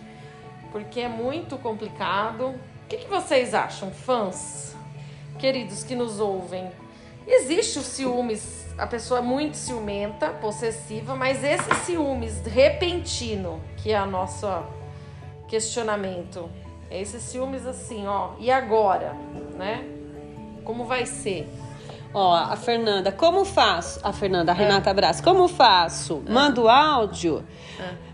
[0.71, 2.47] Porque é muito complicado.
[2.47, 4.75] O que, que vocês acham, fãs?
[5.39, 6.71] Queridos que nos ouvem.
[7.27, 14.01] Existe o ciúmes, a pessoa é muito ciumenta, possessiva, mas esse ciúmes repentino, que é
[14.01, 14.47] o nosso
[15.47, 16.49] questionamento,
[16.89, 19.15] é esse ciúmes assim, ó, e agora,
[19.57, 19.83] né?
[20.63, 21.47] Como vai ser?
[22.13, 23.99] Ó, a Fernanda, como faço?
[24.01, 24.59] A Fernanda, a É.
[24.59, 26.23] Renata Brás, como faço?
[26.29, 27.43] Manda o áudio?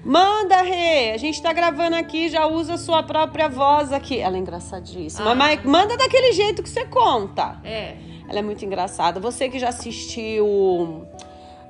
[0.04, 1.12] Manda, Rê!
[1.12, 4.20] A gente tá gravando aqui, já usa a sua própria voz aqui.
[4.20, 5.34] Ela é engraçadíssima.
[5.34, 5.36] Ah.
[5.36, 7.60] Mas manda daquele jeito que você conta.
[7.64, 7.96] É.
[8.32, 9.20] Ela é muito engraçada.
[9.20, 11.06] Você que já assistiu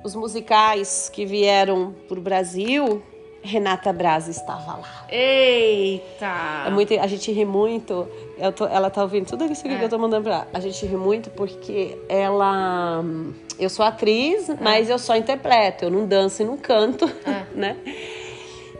[0.04, 3.02] os musicais que vieram pro Brasil,
[3.42, 5.04] Renata Braz estava lá.
[5.10, 6.64] Eita!
[6.64, 8.06] É muito, a gente ri muito.
[8.38, 9.76] Eu tô- ela tá ouvindo tudo isso É.
[9.76, 10.48] que eu tô mandando pra ela.
[10.54, 13.04] A gente ri muito porque ela.
[13.58, 15.86] Eu sou atriz, mas eu só interpreto.
[15.86, 17.42] Eu não danço e não canto, É.
[17.58, 17.76] né?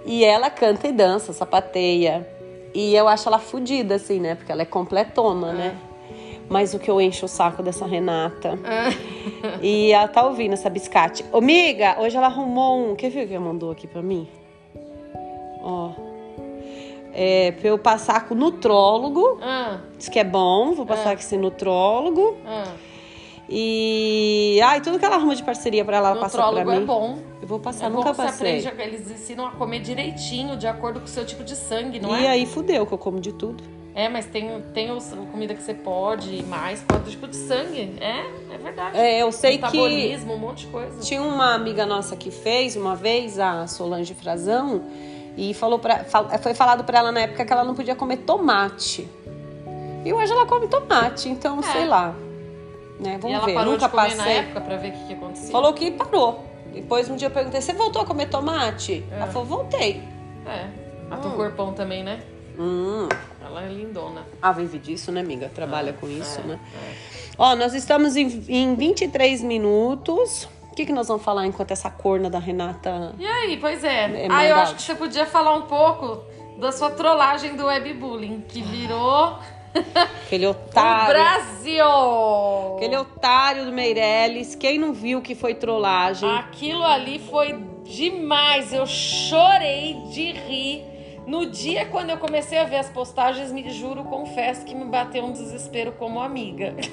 [0.06, 2.24] E ela canta e dança, sapateia.
[2.72, 4.36] E eu acho ela fodida, assim, né?
[4.36, 5.76] Porque ela é completona, né?
[6.52, 8.58] Mas o que eu encho o saco dessa Renata.
[9.62, 11.24] E ela tá ouvindo essa biscate.
[11.32, 12.94] Ô, miga, hoje ela arrumou um.
[12.94, 14.28] Quer ver o que ela mandou aqui pra mim?
[15.62, 15.90] Ó.
[17.14, 19.38] É, pra eu passar com o nutrólogo.
[19.42, 22.36] Ah, Diz que é bom, vou passar com esse nutrólogo.
[22.46, 22.64] ah.
[23.54, 24.60] E.
[24.64, 26.82] Ai, tudo que ela arruma de parceria pra ela, ela passa pra Nutrólogo mim.
[26.82, 27.18] é bom.
[27.42, 28.66] Eu vou passar, É bom nunca você passei.
[28.66, 32.16] aprende, eles ensinam a comer direitinho, de acordo com o seu tipo de sangue, não
[32.16, 32.30] e é?
[32.30, 33.62] aí fudeu, que eu como de tudo.
[33.94, 37.94] É, mas tem, tem os, comida que você pode e mais, pode tipo de sangue.
[38.00, 38.96] É, é verdade.
[38.98, 40.98] É, eu sei que Metabolismo, um monte de coisa.
[41.00, 44.82] tinha uma amiga nossa que fez uma vez, a Solange Frazão,
[45.36, 46.04] e falou pra,
[46.40, 49.06] foi falado pra ela na época que ela não podia comer tomate.
[50.04, 51.62] E hoje ela come tomate, então É.
[51.62, 52.14] sei lá.
[52.98, 54.24] Né, e vamos ela ver, parou nunca de comer passei.
[54.24, 55.50] na época pra ver o que, que acontecia.
[55.52, 56.44] Falou que parou.
[56.72, 59.04] Depois um dia eu perguntei: você voltou a comer tomate?
[59.10, 60.02] Ela falou: voltei.
[60.46, 60.66] É.
[61.10, 61.36] A teu Hum.
[61.36, 62.20] corpão também, né?
[62.58, 63.08] Hum.
[63.52, 64.26] Ela é lindona.
[64.40, 65.50] Ah, vive disso, né, amiga?
[65.54, 66.60] Trabalha com isso, é, né?
[67.36, 70.48] Ó, nós estamos em, em 23 minutos.
[70.70, 73.14] O que, que nós vamos falar enquanto essa corna da Renata.
[73.18, 74.24] E aí, pois é.
[74.24, 76.22] É ah, eu acho que você podia falar um pouco
[76.58, 79.38] da sua trollagem do webbullying, que virou
[80.26, 81.14] Aquele o otário.
[81.14, 82.76] Brasil!
[82.76, 84.54] Aquele otário do Meirelles.
[84.54, 86.28] Quem não viu que foi trollagem?
[86.30, 88.72] Aquilo ali foi demais.
[88.72, 90.91] Eu chorei de rir.
[91.26, 95.24] No dia quando eu comecei a ver as postagens, me juro, confesso que me bateu
[95.24, 96.74] um desespero como amiga.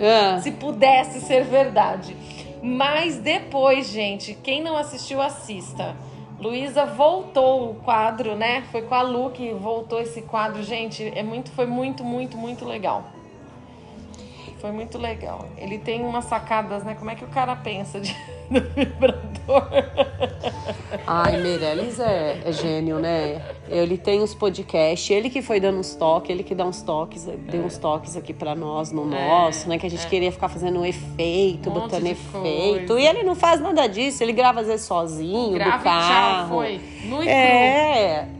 [0.00, 2.16] Ah, Se pudesse ser verdade.
[2.62, 5.94] Mas depois, gente, quem não assistiu, assista.
[6.38, 8.62] Luísa voltou o quadro, né?
[8.70, 11.12] Foi com a Lu que voltou esse quadro, gente.
[11.14, 13.04] É muito, foi muito, muito, muito legal.
[14.60, 15.46] Foi muito legal.
[15.58, 16.94] Ele tem umas sacadas, né?
[16.98, 18.12] Como é que o cara pensa de,
[18.50, 19.68] do vibrador?
[21.06, 23.40] Ai, Meirelles é, é gênio, né?
[23.68, 27.24] Ele tem os podcasts, ele que foi dando uns toques, ele que dá uns toques,
[27.26, 29.78] deu uns toques aqui pra nós no É, nosso, né?
[29.78, 32.86] Que a gente queria ficar fazendo um efeito, Um botando efeito.
[32.88, 33.00] coisa.
[33.00, 36.48] E ele não faz nada disso, ele grava às vezes sozinho, Grava do carro.
[36.48, 36.80] tchau, foi.
[37.04, 38.36] Nu e cru.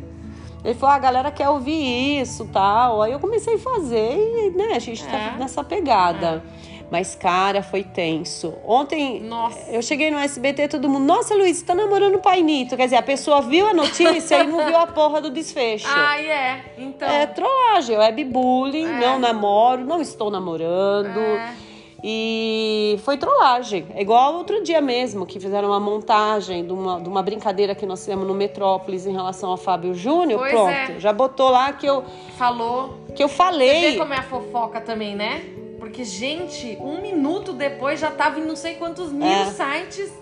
[0.67, 0.71] É.
[0.71, 3.01] Ele falou, "Ah, a galera quer ouvir isso tal.
[3.03, 5.39] Aí eu comecei a fazer e, né, a gente tá É.
[5.39, 6.43] nessa pegada.
[6.89, 8.55] Mas, cara, foi tenso.
[8.65, 9.59] Ontem, Nossa.
[9.73, 12.77] eu cheguei no SBT, todo mundo, nossa, Luiz, você tá namorando o Pai Nito.
[12.77, 15.85] Quer dizer, a pessoa viu a notícia e não viu a porra do desfecho.
[15.91, 16.65] Ai, é.
[16.79, 17.09] Então.
[17.09, 19.01] É trollagem, é webbullying, É.
[19.01, 21.19] não namoro, não estou namorando.
[21.19, 21.55] É.
[22.03, 23.87] E foi trollagem.
[23.95, 27.87] É igual outro dia mesmo, que fizeram uma montagem de uma, de uma brincadeira que
[27.87, 30.39] nós fizemos no Metrópolis em relação ao Fábio Júnior.
[30.41, 31.01] Pois Pronto, é.
[31.01, 32.05] já botou lá que eu,
[32.37, 32.95] Falou.
[33.15, 33.93] que eu Você falei.
[33.93, 35.43] vê como é a fofoca também, né?
[35.79, 39.47] Porque, gente, um minuto depois já tava em não sei quantos mil É.
[39.47, 40.13] sites.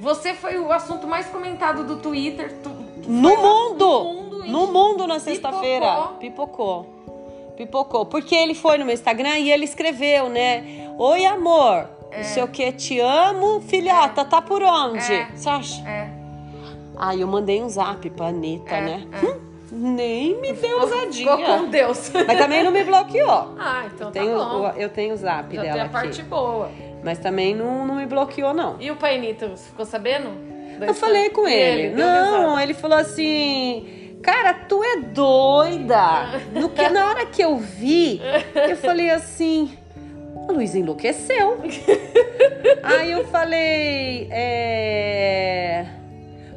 [0.00, 2.52] Você foi o assunto mais comentado do Twitter.
[2.62, 2.68] Tu,
[3.08, 3.86] No mundo!
[3.86, 6.08] No mundo, No mundo na sexta-feira.
[6.18, 6.86] Pipocou.
[7.56, 8.04] Pipocou.
[8.06, 10.83] Porque ele foi no meu Instagram e ele escreveu, né?
[10.98, 11.88] Oi, amor.
[12.16, 13.60] Não sei o que, te amo.
[13.62, 15.12] Filhota, tá por onde?
[15.12, 15.26] É.
[15.34, 15.88] Você acha?
[15.88, 16.08] É.
[16.96, 19.06] Aí eu mandei um zap pra Anitta, É, né?
[19.12, 19.26] é.
[19.26, 19.40] Hum,
[19.72, 21.64] nem me deu Ficou com.
[21.68, 22.12] Deus.
[22.26, 23.54] Mas também não me bloqueou.
[23.58, 24.60] ah, então Tenho, tá bom.
[24.60, 26.30] o- eu tenho o zap Já tem dela a parte aqui.
[26.30, 26.70] boa.
[27.02, 28.76] Mas também não, não me bloqueou, não.
[28.78, 30.28] E o Painito, você ficou sabendo?
[30.78, 31.88] Da Eu falei com ele.
[31.94, 34.18] deu Não, ele falou assim.
[34.22, 36.40] Cara, tu é doida.
[36.54, 38.20] No que, na hora que eu vi,
[38.68, 39.76] eu falei assim.
[40.48, 41.58] A Luísa enlouqueceu.
[42.82, 44.28] Aí eu falei.
[44.30, 45.86] É.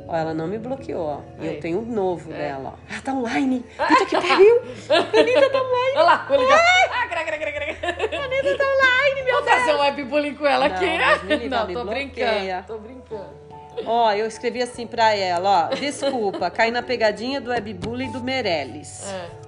[0.07, 1.19] Ó, ela não me bloqueou, ó.
[1.41, 2.91] E eu tenho um novo dela, ó.
[2.93, 3.65] Ela tá online.
[3.77, 4.61] Puta que pariu.
[4.89, 5.91] A Anitta tá online.
[5.95, 6.59] Olha lá, vou ligar.
[6.91, 7.65] Ah, gra, gra, gra, gra.
[7.65, 9.55] A Anitta tá online, meu Vou Deus.
[9.59, 11.25] fazer um webbullying com ela Não, aqui.
[11.27, 11.93] Livre, Não, tô bloqueia.
[12.05, 12.67] brincando.
[12.67, 13.47] Tô brincando.
[13.85, 15.75] Ó, eu escrevi assim pra ela, ó.
[15.75, 19.05] Desculpa, caí na pegadinha do webbullying do Meirelles.
[19.11, 19.46] É.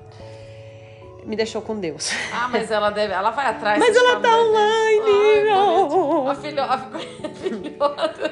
[1.30, 2.12] Me deixou com Deus.
[2.34, 3.14] Ah, mas ela deve.
[3.14, 3.78] Ela vai atrás.
[3.78, 6.28] Mas ela tá online, não.
[6.28, 6.74] A filhota.
[6.74, 8.32] A filhota.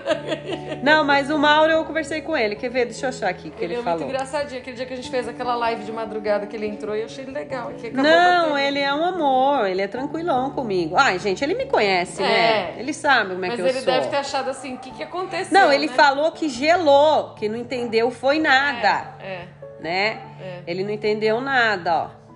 [0.81, 2.55] Não, mas o Mauro eu conversei com ele.
[2.55, 2.85] Quer ver?
[2.85, 3.99] Deixa eu achar aqui o que ele, Ele é falou.
[3.99, 4.61] muito engraçadinho.
[4.61, 7.05] Aquele dia que a gente fez aquela live de madrugada que ele entrou e eu
[7.05, 7.69] achei ele legal.
[7.93, 8.57] Não, batendo.
[8.57, 10.95] ele é um amor, ele é tranquilão comigo.
[10.97, 12.27] Ai, gente, ele me conhece, É.
[12.27, 12.73] né?
[12.79, 13.93] Ele sabe como é Mas que eu ele sou.
[13.93, 15.53] deve ter achado assim: o que, que aconteceu?
[15.59, 15.93] Não, ele né?
[15.93, 19.41] falou que gelou, que não entendeu foi nada, É,
[19.79, 20.19] né?
[20.41, 20.61] é.
[20.65, 22.26] Ele não entendeu nada, ó.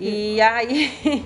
[0.00, 1.24] E aí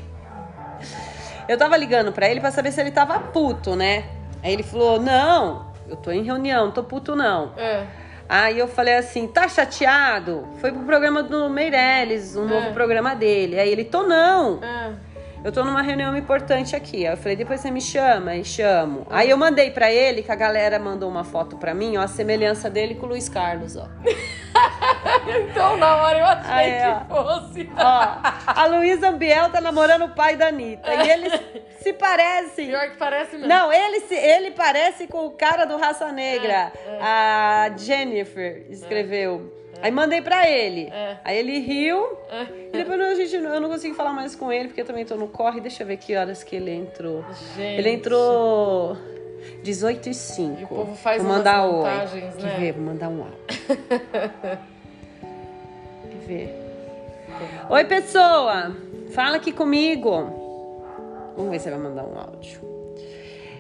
[1.49, 4.05] eu tava ligando pra ele pra saber se ele tava puto, né?
[4.43, 7.53] Aí ele falou: "Não, eu tô em reunião, não tô puto não".
[7.57, 7.85] É.
[8.29, 13.59] Aí eu falei assim: "Tá chateado?" Foi pro programa do Meirelles, um novo programa dele.
[13.59, 14.63] Aí ele: "Tô não".
[14.63, 15.09] É.
[15.45, 17.07] Eu tô numa reunião importante aqui.
[17.07, 19.07] Aí eu falei, depois você me chama e chamo.
[19.09, 22.09] Aí eu mandei pra ele, que a galera mandou uma foto pra mim, ó, a
[22.09, 23.89] semelhança dele com o Luiz Carlos, ó.
[25.51, 27.71] Então, na hora eu achei é, que fosse.
[27.77, 30.93] Ó, a Luísa Ambiel tá namorando o pai da Anitta.
[30.95, 31.33] E eles
[31.81, 32.69] se parecem.
[32.69, 33.49] Pior que parece mesmo.
[33.49, 36.73] Não, ele, se, ele parece com o cara do Raça Negra.
[36.87, 39.55] É, A Jennifer escreveu.
[39.81, 40.89] Aí mandei pra ele.
[40.93, 41.19] É.
[41.25, 42.19] Aí ele riu.
[42.31, 42.47] É.
[42.69, 45.15] E depois a gente, eu não consegui falar mais com ele, porque eu também tô
[45.17, 45.61] no corre.
[45.61, 47.25] Deixa eu ver que horas que ele entrou.
[47.57, 47.79] Gente.
[47.79, 48.97] Ele entrou
[49.63, 50.61] 18 e 5.
[50.61, 51.73] E o povo faz Vou umas mandar oi.
[51.73, 52.57] montagens, Quer né?
[52.59, 52.73] ver?
[52.73, 53.39] Vou mandar um áudio.
[56.11, 56.55] Quer ver?
[57.71, 58.75] Oi, pessoa!
[59.11, 60.11] Fala aqui comigo.
[61.37, 62.61] Vamos ver se vai mandar um áudio.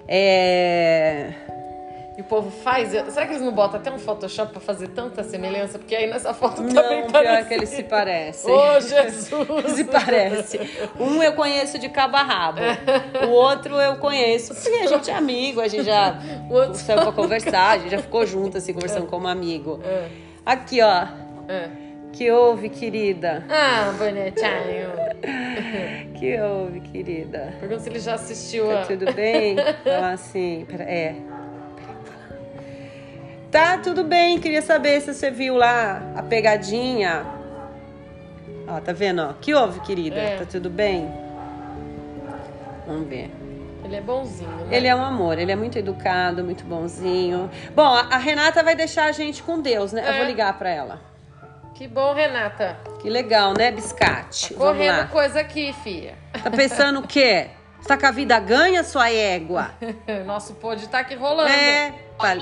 [0.06, 1.32] É...
[2.18, 2.88] E o povo faz.
[2.90, 5.78] Será que eles não botam até um Photoshop pra fazer tanta semelhança?
[5.78, 7.48] Porque aí nessa foto Não, também pior parece.
[7.48, 8.52] que eles se parecem.
[8.52, 9.72] Ô, Jesus!
[9.76, 10.58] Se parece.
[10.98, 12.58] Um eu conheço de cabo a rabo.
[13.24, 16.18] O outro eu conheço porque a gente é amigo, a gente já
[16.50, 19.80] O outro- saiu pra conversar, a gente já ficou junto assim, conversando como amigo.
[19.84, 20.08] É,
[20.44, 21.06] Aqui, ó.
[21.48, 21.68] é.
[22.12, 23.44] Que houve, querida?
[23.48, 24.88] Ah, bonitinho.
[26.18, 27.54] Que houve, querida?
[27.60, 28.86] Pergunta se ele já assistiu Tá a.
[28.86, 29.54] tudo bem?
[29.84, 31.14] Fala assim, é.
[33.50, 37.24] Tá tudo bem, queria saber se você viu lá a pegadinha.
[38.66, 39.32] Ó, tá vendo, ó?
[39.40, 40.16] Que houve, querida?
[40.16, 40.36] É.
[40.36, 41.10] Tá tudo bem?
[42.86, 43.30] Vamos ver.
[43.84, 44.76] Ele é bonzinho, né?
[44.76, 47.50] Ele é um amor, ele é muito educado, muito bonzinho.
[47.74, 50.02] Bom, a Renata vai deixar a gente com Deus, né?
[50.06, 50.18] Eu É.
[50.18, 51.00] vou ligar pra ela.
[51.74, 52.76] Que bom, Renata.
[53.00, 54.52] Que legal, né, Biscate?
[54.54, 56.14] Vamos Correndo coisa aqui, fia.
[56.42, 57.46] Tá pensando o quê?
[57.80, 59.70] Você tá com a vida ganha, sua égua?
[60.26, 61.48] Nosso pod tá aqui rolando.
[61.50, 62.36] É, pal...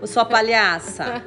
[0.00, 1.22] Ô, sua palhaça.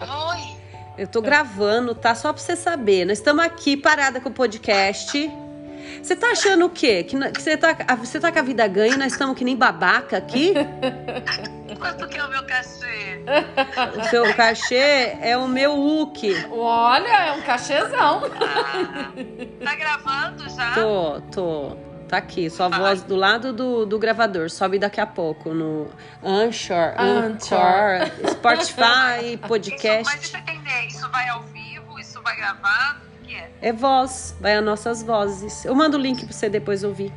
[0.00, 0.56] Oi,
[0.98, 2.14] Eu tô gravando, tá?
[2.14, 3.04] Só pra você saber.
[3.04, 5.30] Nós estamos aqui parada com o podcast.
[6.02, 7.04] Você tá achando o quê?
[7.04, 10.16] Que, você, tá, você tá com a vida ganha e nós estamos que nem babaca
[10.16, 10.54] aqui?
[11.78, 13.22] quanto que é o meu cachê?
[13.98, 16.22] O seu cachê é o meu look.
[16.50, 18.22] Olha, é um cachezão.
[19.64, 20.74] Tá gravando já?
[20.74, 21.91] Tô, tô.
[22.12, 24.50] Tá aqui, sua voz do lado do, do gravador.
[24.50, 25.88] Sobe daqui a pouco no
[26.22, 27.58] Anchor, Anchor.
[27.58, 30.18] Anchor, Spotify, Isso, mas podcast.
[30.18, 33.00] deixa eu entender, isso vai ao vivo, isso vai gravado?
[33.18, 33.50] O que é?
[33.62, 35.64] É voz, vai as nossas vozes.
[35.64, 37.10] Eu mando o link pra você depois ouvir.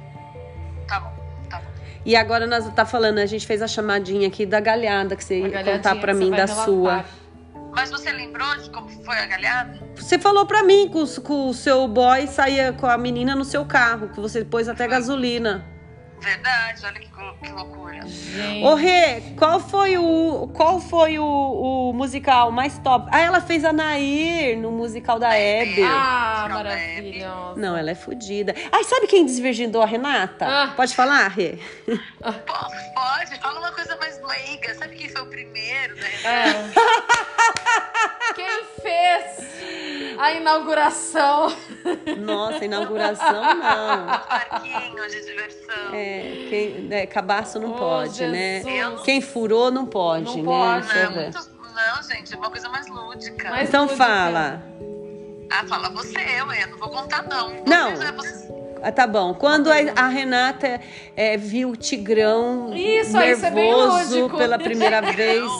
[0.88, 1.12] Tá bom,
[1.49, 1.65] tá bom.
[2.05, 5.41] E agora nós tá falando, a gente fez a chamadinha aqui da galhada que você
[5.41, 7.03] ia contar pra que mim da sua.
[7.75, 9.77] Mas você lembrou de como foi a galhada?
[9.95, 13.43] Você falou pra mim que o, que o seu boy saía com a menina no
[13.43, 15.74] seu carro, que você pôs até gasolina.
[16.19, 18.01] Verdade, olha que, que loucura.
[18.08, 18.63] Gente.
[18.63, 21.25] Ô, Rê, qual foi o qual foi o,
[21.89, 23.08] o musical mais top?
[23.12, 25.84] Ah, ela fez a Nair no musical da Hebe.
[25.84, 27.60] Ah, Musical da maravilhosa.
[27.60, 28.56] Não, ela é fodida.
[28.71, 30.45] Ai, sabe quem desvirgindou a Renata?
[30.47, 30.73] Ah.
[30.75, 31.60] Pode falar, Rê?
[31.86, 34.73] Pô, pode, fala uma coisa mais leiga.
[34.75, 35.95] Sabe quem foi o primeiro?
[35.95, 36.10] Né?
[36.23, 36.54] É.
[38.34, 39.56] Quem fez
[40.19, 41.56] a inauguração?
[42.17, 44.08] Nossa, inauguração não.
[44.28, 45.93] Parquinho de diversão.
[45.93, 46.04] É,
[46.49, 48.61] quem, é, cabaço não Oh, pode, né?
[48.63, 49.01] Jesus.
[49.03, 50.43] Quem furou não pode, Não né?
[50.43, 50.85] pode.
[50.87, 51.23] Deixa eu Não, ver.
[51.23, 53.49] muito- não, gente, é uma coisa mais lúdica.
[53.49, 54.03] Mas- Então lúdica.
[54.05, 54.63] fala.
[55.51, 57.49] Ah, fala você, ué, não vou contar não.
[57.49, 57.95] Você Não.
[57.95, 59.33] já- você- Ah, tá bom.
[59.33, 60.79] Quando a, a Renata
[61.15, 65.51] é, viu o Tigrão Isso, aí isso é nervoso pela primeira vez,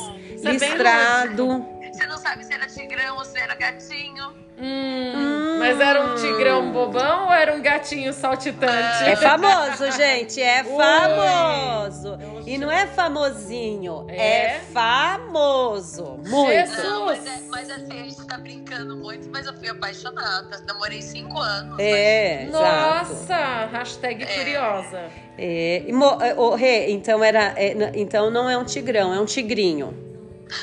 [0.43, 1.65] é listrado.
[1.95, 4.34] Você não sabe se era tigrão ou se era gatinho.
[4.58, 9.03] Hum, mas era um tigrão bobão ou era um gatinho saltitante?
[9.03, 10.77] É famoso, gente, é Ui.
[10.77, 12.17] famoso.
[12.45, 14.60] E não é famosinho, é, É?
[14.71, 16.17] famoso.
[16.25, 16.51] Muito.
[16.53, 16.84] Jesus.
[16.84, 20.62] Não, mas, é, mas assim, a gente tá brincando muito, mas eu fui apaixonada.
[20.65, 21.77] Namorei cinco anos.
[21.79, 23.10] É, exato.
[23.13, 25.10] Nossa, hashtag curiosa.
[25.38, 30.14] É, e mo- é, então era, é, então não é um tigrão, é um tigrinho.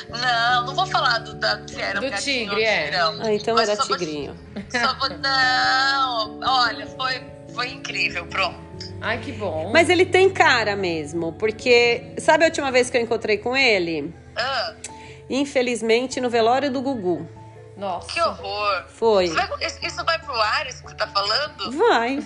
[0.09, 2.83] Não, não vou falar do, da, se era Do um gatinho tigre, é.
[2.85, 3.19] tigrão.
[3.21, 4.37] Ah, então Mas era só vou- tigrinho.
[4.69, 7.21] Só vou, não, olha, foi,
[7.53, 8.61] foi incrível, pronto.
[9.01, 9.69] Ai, que bom.
[9.73, 14.13] Mas ele tem cara mesmo, porque sabe a última vez que eu encontrei com ele?
[14.35, 14.73] Ah,
[15.29, 17.27] Infelizmente no velório do Gugu.
[17.75, 18.07] Nossa.
[18.13, 18.83] que horror.
[18.87, 19.25] Foi.
[19.25, 19.49] Isso vai,
[19.81, 21.71] isso- vai pro ar, isso que você tá falando?
[21.71, 22.19] Vai,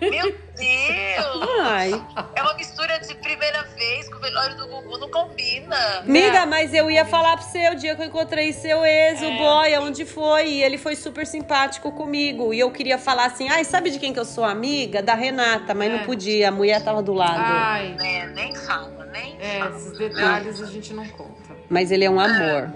[0.00, 1.46] Meu Deus!
[1.62, 1.90] vai.
[2.34, 5.76] É uma mistura de primeira vez com o velório do Gugu, não combina.
[5.98, 9.24] Amiga, mas eu ia falar pra você o dia que eu encontrei seu ex, o
[9.26, 9.36] É.
[9.38, 10.46] boy, onde foi.
[10.48, 12.54] E ele foi super simpático comigo.
[12.54, 15.02] E eu queria falar assim: ai, sabe de quem que eu sou amiga?
[15.02, 15.96] Da Renata, mas É.
[15.96, 17.34] não podia, a mulher tava do lado.
[17.38, 19.76] Ai, É, nem fala, nem é, fala.
[19.76, 21.54] esses detalhes a gente não conta.
[21.68, 22.70] Mas ele é um amor.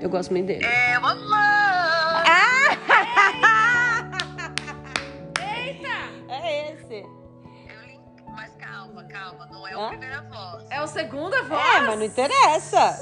[0.00, 0.64] Eu gosto muito dele.
[0.64, 2.76] É uma mãe.
[6.28, 6.94] É esse.
[7.68, 8.00] Eu li-
[8.34, 9.86] Mas calma, calma, não é Hã?
[9.86, 10.64] a primeira voz.
[10.70, 11.60] É o segunda voz?
[11.60, 12.98] É, mas não interessa.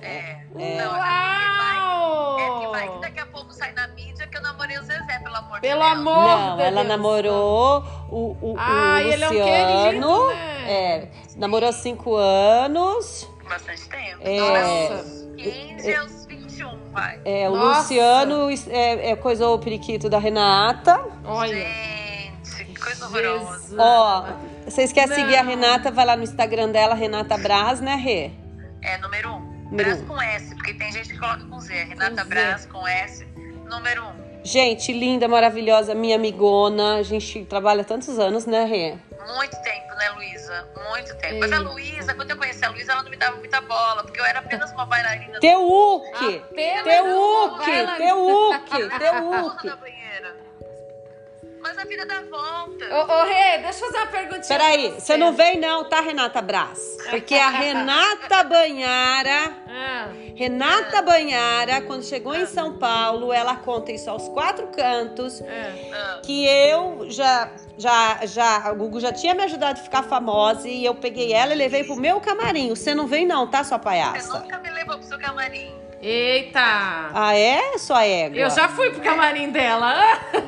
[0.00, 0.42] É.
[0.58, 0.76] É.
[0.82, 3.00] Não, é porque vai que Uau!
[3.00, 5.86] daqui a pouco sai na mídia que eu namorei o Zezé, pelo amor Pelo de
[5.88, 5.98] Deus.
[5.98, 6.88] amor Não, de ela Deus.
[6.88, 9.84] namorou o, o, o Ah, ele é um Luciano.
[9.84, 10.70] querido, né?
[10.70, 13.28] É, namorou cinco anos.
[13.48, 14.20] Bastante tempo.
[14.22, 14.38] É.
[14.40, 15.22] Nossa.
[15.36, 16.21] 15 aos
[16.52, 17.20] 21, vai.
[17.24, 17.80] É, o Nossa.
[17.80, 21.00] Luciano é, é, coisou o periquito da Renata.
[21.24, 21.54] Olha.
[21.54, 23.58] Gente, que coisa horrorosa.
[23.60, 23.78] Jesus.
[23.78, 24.26] Ó,
[24.64, 25.16] vocês querem Não.
[25.16, 25.90] seguir a Renata?
[25.90, 28.30] Vai lá no Instagram dela, Renata Braz, né, Rê?
[28.82, 29.34] É número 1.
[29.34, 29.52] Um.
[29.70, 30.06] Número um.
[30.06, 31.72] com S, porque tem gente que coloca com Z.
[31.84, 32.28] Renata Z.
[32.28, 33.26] Brás com S,
[33.68, 34.08] número 1.
[34.08, 34.14] Um.
[34.44, 36.96] Gente, linda, maravilhosa, minha amigona.
[36.96, 38.94] A gente trabalha tantos anos, né, Rê?
[39.26, 40.68] Muito tempo, né, Luísa?
[40.90, 41.40] Muito tempo.
[41.40, 41.58] Mas a.
[41.60, 44.40] Luísa, quando eu conheci a Luísa, ela não me dava muita bola, porque eu era
[44.40, 46.38] apenas uma bailarina Teuk!
[46.50, 47.58] Apenas Teuk!
[47.58, 47.96] vai lá.
[47.96, 49.68] Teuk!
[51.62, 52.84] Mas a vida dá volta.
[52.90, 54.58] Ô, ô Rê, deixa eu fazer uma perguntinha.
[54.58, 56.96] Peraí, pra você não vem não, tá, Renata Braz?
[57.08, 64.10] Porque a Renata Banhara, Ah, Renata Banhara, quando chegou em São Paulo, ela conta isso
[64.10, 65.40] aos quatro cantos.
[65.42, 70.66] Ah, que eu já, já, já, o Gugu já tinha me ajudado a ficar famosa
[70.68, 72.70] e eu peguei ela e levei pro meu camarim.
[72.70, 74.40] Você não vem não, tá, sua você palhaça?
[74.40, 75.81] nunca me levou pro seu camarim.
[76.02, 77.10] Eita!
[77.14, 78.36] Ah, é, sua égua?
[78.36, 79.94] Eu já fui pro camarim dela.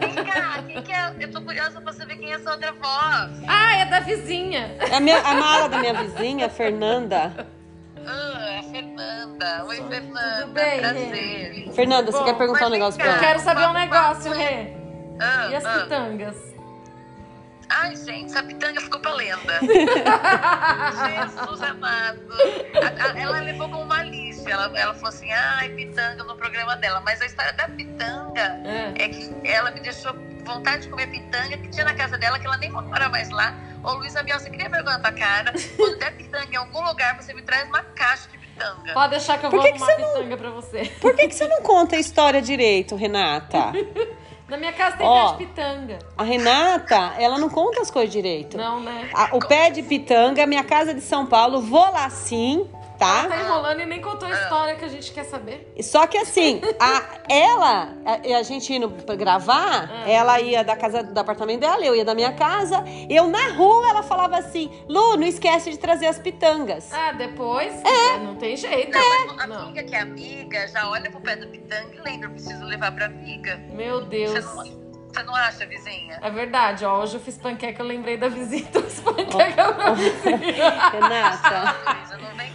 [0.00, 1.14] Vem cá, quem que é?
[1.20, 3.30] Eu tô curiosa pra saber quem é essa outra voz.
[3.46, 4.74] Ah, é da vizinha.
[4.80, 7.46] É a, minha, a mala da minha vizinha, Fernanda.
[8.04, 9.64] Ah, é a Fernanda.
[9.68, 10.40] Oi, Fernanda.
[10.40, 11.72] Tudo bem, Prazer.
[11.72, 13.04] Fernanda, você Bom, quer perguntar um negócio cá.
[13.04, 13.26] pra Eu ela?
[13.28, 14.32] quero saber um negócio.
[14.32, 14.72] Rê.
[15.20, 15.78] Ah, E as ah.
[15.82, 16.53] pitangas?
[17.68, 19.60] Ai, gente, essa pitanga ficou pra lenda.
[21.34, 22.20] Jesus amado.
[22.74, 24.50] A- a- ela levou como malícia.
[24.50, 27.00] Ela, ela falou assim: ai, pitanga no programa dela.
[27.00, 29.04] Mas a história da pitanga É.
[29.04, 32.46] é que ela me deixou vontade de comer pitanga que tinha na casa dela, que
[32.46, 33.54] ela nem mora mais lá.
[33.82, 35.52] Ô, Luísa Biel, você queria vergonha na tua cara?
[35.76, 38.92] Quando der pitanga em algum lugar, você me traz uma caixa de pitanga.
[38.94, 40.84] Pode deixar que eu Por vou que que arrumar você não- pitanga pra você.
[41.00, 43.72] Por que, que você não conta a história direito, Renata?
[44.48, 45.32] Na minha casa tem Ó.
[45.32, 45.98] pé de pitanga.
[46.18, 48.58] A Renata, ela não conta as coisas direito.
[48.58, 49.08] Não, né?
[49.14, 52.68] A- o pé de pitanga, minha casa de São Paulo, vou lá sim,
[53.00, 53.28] Ela tá?
[53.28, 55.72] tá enrolando e nem contou a história que a gente quer saber.
[55.82, 60.08] Só que assim, a, ela, a, a gente indo pra gravar, Ah.
[60.08, 62.84] ela ia da casa do apartamento dela, eu ia da minha casa.
[63.10, 66.92] Eu na rua, ela falava assim: Lu, não esquece de trazer as pitangas.
[66.92, 67.72] Ah, depois?
[67.84, 68.18] É.
[68.18, 68.90] Não tem jeito.
[68.96, 69.62] Não, mas a Não.
[69.62, 72.92] amiga que é amiga já olha pro pé da pitanga e lembra, eu preciso levar
[72.94, 73.56] pra amiga.
[73.72, 74.34] Meu Deus.
[75.14, 76.18] Você não, acha, vizinha?
[76.20, 76.98] É verdade, ó.
[77.00, 80.90] Hoje eu fiz panqueca, eu lembrei da vizinha, trouxe panqueca pra vizinha.
[80.90, 81.76] Renata.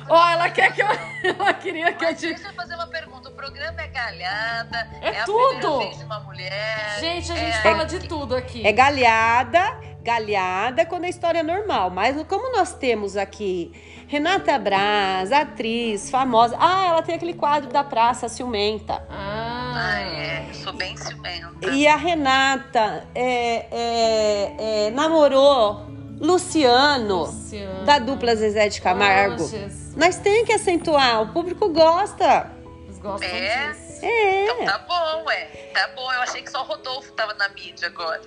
[0.09, 0.87] Ó, ela quer que eu.
[1.23, 2.27] Ela queria que eu te.
[2.27, 3.29] deixa eu fazer uma pergunta.
[3.29, 5.79] O programa é galhada, É a tudo.
[5.79, 6.97] vez de uma mulher.
[6.99, 8.65] Gente, a gente é, fala de tudo aqui.
[8.65, 11.89] É galhada, galhada quando a história é normal.
[11.89, 13.71] Mas como nós temos aqui
[14.07, 16.57] Renata Braz, atriz, famosa.
[16.59, 19.05] Ah, ela tem aquele quadro da Praça Ciumenta.
[19.09, 20.45] Ah, Ah, é.
[20.49, 21.69] Eu sou bem ciumenta.
[21.71, 24.55] E a Renata é, é,
[24.87, 25.85] é, namorou
[26.19, 27.85] Luciano, Luciano.
[27.85, 29.43] da dupla Zezé de Camargo.
[29.43, 29.99] Oh.
[29.99, 32.51] Nós tem que acentuar, o público gosta.
[32.85, 33.71] Eles gostam É?
[33.71, 34.05] disso.
[34.05, 34.43] É.
[34.45, 35.45] Então tá bom, ué.
[35.73, 36.11] Tá bom.
[36.13, 38.21] Eu achei que só o Rodolfo tava na mídia agora.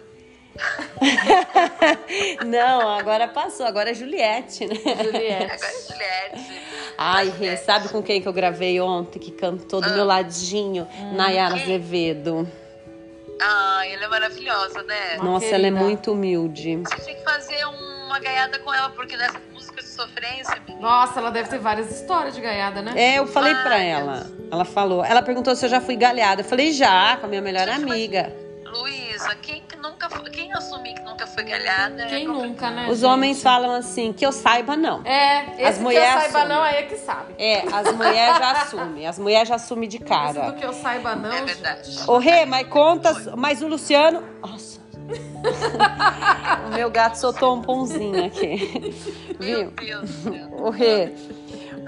[2.47, 4.75] Não, agora passou, agora é Juliette, né?
[4.75, 5.53] Juliette.
[5.53, 6.63] Agora é Juliette.
[6.99, 10.87] Ai, Rê, sabe com quem que eu gravei ontem, que cantou do meu ladinho?
[11.15, 11.63] Nayara Quem?
[11.63, 12.49] Azevedo.
[13.41, 15.17] Ai, ela é maravilhosa, né?
[15.21, 15.81] Nossa, ela é querida.
[15.81, 16.77] muito humilde.
[16.77, 20.81] Você tinha que fazer uma gaiada com ela, porque dessas músicas de sofrência, menina.
[20.81, 22.93] Nossa, ela deve ter várias histórias de gaiada, né?
[22.95, 23.89] É, eu falei pra Várias.
[23.89, 24.27] ela.
[24.51, 25.05] Ela falou.
[25.05, 26.43] Ela perguntou se eu já fui galhada.
[26.43, 28.42] Eu falei, já, com a minha melhor Já foi.
[29.41, 32.03] Quem que nunca quem assumir que nunca foi galhada?
[32.03, 32.49] é Quem complicado.
[32.49, 32.89] nunca, né?
[32.91, 33.07] Os gente?
[33.11, 35.03] homens falam assim, que eu saiba, não.
[35.05, 36.57] É, esse As que mulheres eu saiba assumem.
[36.57, 37.35] não, aí é que sabe.
[37.39, 39.07] É, as mulheres já assumem.
[39.07, 40.51] As mulheres já assumem de Esse cara.
[40.51, 41.91] do que eu saiba não, É verdade.
[42.07, 43.15] Ô, Rê, mas conta.
[43.37, 44.23] Mas o Luciano.
[44.41, 44.81] Nossa.
[46.67, 48.95] o meu gato soltou um pãozinho aqui.
[49.41, 49.71] Meu Viu?
[49.73, 50.49] Deus do céu.
[50.59, 51.13] Ô, Rê.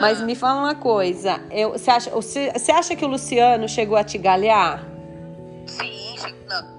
[0.00, 1.40] Mas me fala uma coisa.
[1.52, 4.84] Eu, você, acha, você, você acha que o Luciano chegou a te galhar?
[5.66, 6.03] Sim,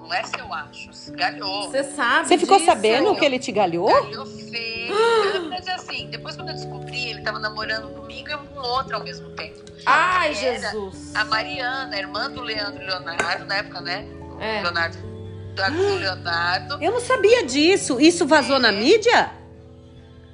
[0.06, 1.12] não, é se eu acho.
[1.14, 1.70] Galhou.
[1.70, 2.70] Você sabe Você ficou disso?
[2.70, 3.88] sabendo que ele te galhou?
[3.88, 4.95] Galhou feio.
[5.49, 9.30] Mas assim, depois quando eu descobri, ele tava namorando comigo e com outra ao mesmo
[9.32, 9.64] tempo.
[9.86, 11.16] Ai, Era Jesus.
[11.16, 14.06] A Mariana, irmã do Leandro Leonardo, na época, né?
[14.39, 14.62] É.
[14.62, 14.97] Leonardo.
[15.56, 16.84] Do Leonardo.
[16.84, 17.99] Eu não sabia disso.
[17.99, 19.32] Isso vazou na mídia?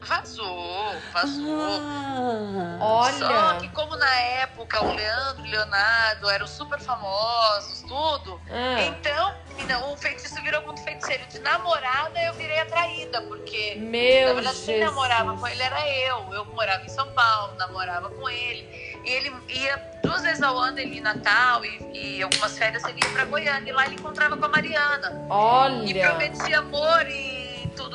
[0.04, 1.80] Vazou, vazou.
[1.80, 3.12] Ah.
[3.18, 3.60] Só Olha.
[3.60, 9.34] que como na época o Leandro e o Leonardo eram super famosos, tudo, Ah, então,
[9.50, 11.24] menina, o feitiço virou muito feiticeiro.
[11.28, 14.86] De namorada eu virei atraída, porque meu na verdade quem Jesus.
[14.86, 16.34] namorava com ele era eu.
[16.34, 18.64] Eu morava em São Paulo, namorava com ele.
[19.06, 22.84] E ele ia duas vezes ao ano, ele ia em Natal e, e algumas férias
[22.86, 23.70] ele ia pra Goiânia.
[23.70, 25.12] E lá ele encontrava com a Mariana.
[25.26, 26.10] E Olha.
[26.10, 27.51] prometia amor e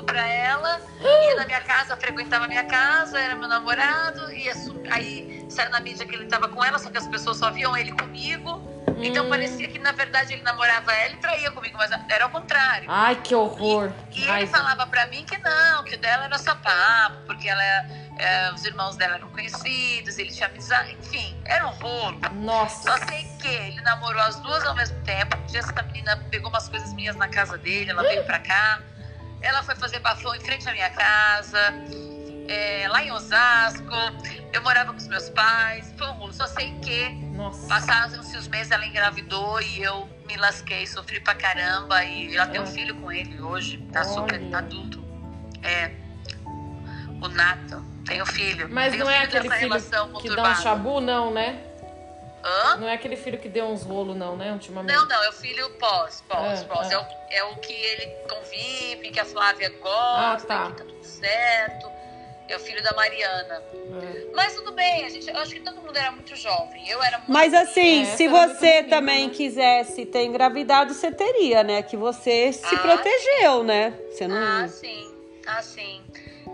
[0.06, 0.80] pra ela.
[1.00, 4.32] Ia na minha casa, frequentava a minha casa, era meu namorado.
[4.32, 7.36] Ia su- aí saiu na mídia que ele tava com ela, só que as pessoas
[7.36, 8.74] só viam ele comigo.
[8.98, 9.28] Então Hum.
[9.28, 12.86] parecia que na verdade ele namorava ela e traía comigo, mas era ao contrário.
[12.90, 13.92] Ai, que horror.
[14.08, 14.56] E Que ele raiva.
[14.56, 17.62] falava pra mim que não, que o dela era só papo, porque ela,
[18.18, 22.18] é, os irmãos dela eram conhecidos, ele tinha amizade, enfim, era um rolo.
[22.36, 22.90] Nossa.
[22.98, 25.36] Só sei que ele namorou as duas ao mesmo tempo.
[25.36, 28.80] Um dia essa menina pegou umas coisas minhas na casa dele, ela veio pra cá.
[29.46, 31.58] Ela foi fazer bafão em frente à minha casa,
[32.48, 33.84] é, lá em Osasco.
[34.52, 35.94] Eu morava com os meus pais.
[35.96, 36.32] Foi um rolo.
[36.32, 37.68] Só sei que Nossa.
[37.68, 42.02] passaram-se os meses, ela engravidou e eu me lasquei, sofri pra caramba.
[42.02, 44.58] E ela tem um filho com ele hoje, tá super Olha.
[44.58, 45.04] adulto.
[45.62, 45.92] É.
[47.22, 47.84] O Nathan.
[48.04, 48.68] Tem um filho.
[48.68, 51.32] Mas Tem não um é filho aquele dessa filho relação que dá um chabu, não,
[51.32, 51.60] né?
[52.46, 52.76] Hã?
[52.76, 54.52] Não é aquele filho que deu uns rolos, não, né?
[54.52, 54.94] Ultimamente.
[54.94, 56.90] Não, não, é o filho pós, pós, É, pós.
[56.90, 56.94] é.
[56.94, 60.66] É, o, é o que ele convive, que a Flávia gosta, Ah, tá.
[60.70, 61.90] que tá tudo certo.
[62.48, 63.54] É o filho da Mariana.
[63.56, 64.26] É.
[64.32, 66.88] Mas tudo bem, a gente, eu acho que todo mundo era muito jovem.
[66.88, 67.32] Eu era muito.
[67.32, 69.34] Mas assim, É, se você também né?
[69.34, 71.82] quisesse ter engravidado, você teria, né?
[71.82, 73.98] Que você se Ah, protegeu, né?
[74.12, 74.36] Você não.
[74.64, 75.12] Ah, sim.
[75.44, 76.04] Ah, sim.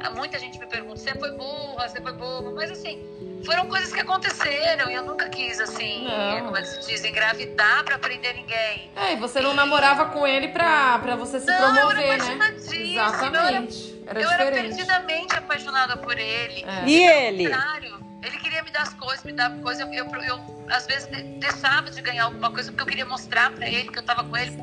[0.05, 2.51] Ah, Muita gente me pergunta: você foi burra, você foi boba.
[2.53, 3.03] Mas assim,
[3.45, 6.47] foram coisas que aconteceram e eu nunca quis, assim, Não.
[6.47, 8.91] como se diz, engravidar pra prender ninguém.
[8.97, 12.07] É, e você não namorava com ele pra, pra você se Não, eu era promover,
[12.09, 12.15] né?
[12.15, 14.03] apaixonadíssima, Exatamente.
[14.07, 14.69] Era eu era diferente.
[14.77, 16.65] perdidamente apaixonada por ele.
[16.65, 16.85] É.
[16.87, 17.45] E ele?
[17.49, 18.03] contrário.
[18.25, 19.81] Ele queria me dar as coisas, me dar coisas.
[19.85, 23.51] Eu, eu, eu, às vezes de- deixava de ganhar alguma coisa porque eu queria mostrar
[23.53, 24.57] pra ele que eu tava com ele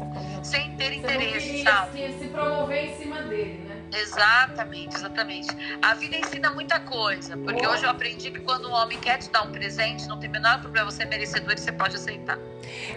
[0.43, 1.91] sem ter Você não interesse, queria sabe?
[2.13, 3.68] se, se promover em cima dele, né?
[3.93, 5.47] Exatamente, exatamente.
[5.81, 7.73] A vida ensina muita coisa, porque Boa.
[7.73, 10.31] hoje eu aprendi que quando um homem quer te dar um presente, não tem o
[10.33, 12.37] menor problema, você é merecedor e você pode aceitar.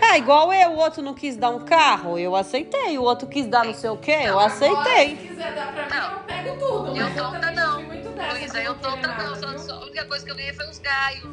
[0.01, 2.99] É, igual eu, o outro não quis dar um carro, eu aceitei.
[2.99, 5.17] O outro quis dar não sei o quê, eu Agora, aceitei.
[5.17, 6.13] se quiser dar pra mim, Não.
[6.13, 6.97] eu pego tudo.
[6.97, 7.83] Eu tonta não.
[8.33, 9.59] Luísa, eu não tonta não.
[9.59, 11.25] Só, a única coisa que eu ganhei foi uns gaios.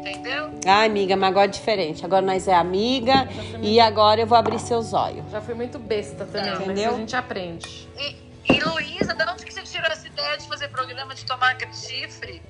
[0.00, 0.50] Entendeu?
[0.66, 2.04] Ai, amiga, mas agora é diferente.
[2.04, 3.28] Agora nós é amiga
[3.60, 5.24] e agora eu vou abrir seus olhos.
[5.30, 6.94] Já fui muito besta também, Entendeu?
[6.94, 7.88] a gente aprende.
[7.98, 8.16] E,
[8.52, 12.42] e Luísa, de onde que você tirou essa ideia de fazer programa de tomar chifre?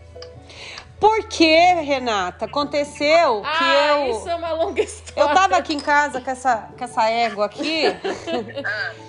[1.00, 4.10] Porque, Renata, aconteceu que ah, eu.
[4.10, 5.30] isso é uma longa história.
[5.30, 7.84] Eu tava aqui em casa com essa, com essa égua aqui.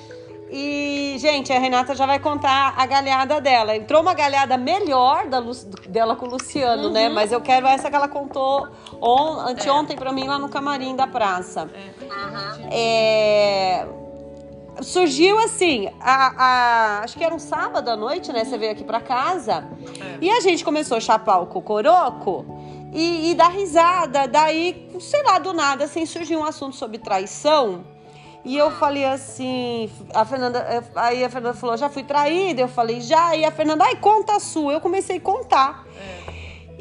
[0.51, 3.75] E, gente, a Renata já vai contar a galhada dela.
[3.75, 5.53] Entrou uma galhada melhor da Lu-
[5.87, 7.07] dela com o Luciano, né?
[7.07, 8.67] Mas eu quero essa que ela contou
[8.99, 11.69] on, anteontem pra mim lá no camarim da praça.
[12.71, 13.85] É,
[14.81, 18.43] Surgiu assim, a, a- acho que era um sábado à noite, né?
[18.45, 19.67] Você veio aqui pra casa.
[20.21, 22.45] E a gente começou a chapar o cocoroco
[22.93, 24.27] e, e dar risada.
[24.27, 27.83] Daí, sei lá, do nada, assim, surgiu um assunto sobre traição.
[28.45, 32.61] E eu falei assim, a Fernanda, aí a Fernanda falou, já fui traída?
[32.61, 33.35] Eu falei, já.
[33.35, 34.71] E a Fernanda, ai, conta a sua.
[34.73, 35.85] Eu comecei a contar.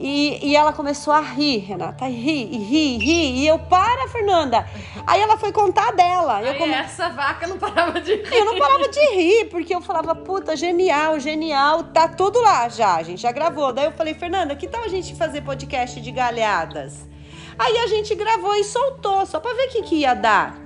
[0.01, 3.35] E, e ela começou a rir, Renata, e rir, e rir, e rir.
[3.43, 4.65] E eu, para, Fernanda.
[5.05, 6.41] Aí ela foi contar dela.
[6.41, 8.33] Eu, Aí come- essa vaca não parava de rir.
[8.33, 12.95] eu não parava de rir, porque eu falava, puta, genial, genial, tá tudo lá já,
[12.95, 13.73] a gente já gravou.
[13.73, 17.05] Daí eu falei, Fernanda, que tal a gente fazer podcast de galhadas?
[17.59, 20.57] Aí a gente gravou e soltou, só pra ver o que, que ia dar.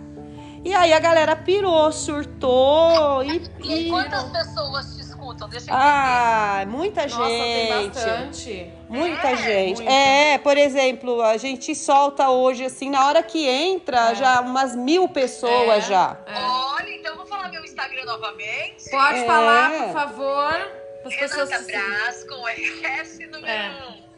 [0.63, 3.43] E aí a galera pirou, surtou e.
[3.63, 4.95] E e- quantas pessoas
[5.49, 7.89] Deixa eu Ah, muita Nossa, tem gente.
[7.95, 8.73] bastante.
[8.89, 9.83] Muita É, gente.
[9.83, 9.91] muito.
[9.93, 15.09] É, por exemplo, a gente solta hoje, assim, na hora que entra, já umas mil
[15.09, 15.89] pessoas É.
[15.89, 16.17] já.
[16.27, 16.41] entender.
[16.47, 18.91] Olha, então eu vou falar meu Instagram novamente.
[18.91, 19.25] Pode É.
[19.27, 20.71] falar, por favor.
[21.05, 23.71] As pessoas Renata Brás com S número É.
[23.99, 24.13] 1.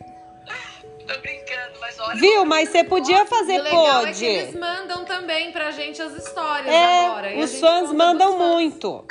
[1.06, 2.16] Tô brincando, mas olha.
[2.20, 2.44] Viu?
[2.46, 4.18] Mas você podia fazer o legal é pod.
[4.18, 7.38] que eles mandam também pra gente as histórias É, agora.
[7.38, 9.04] os fãs mandam muito.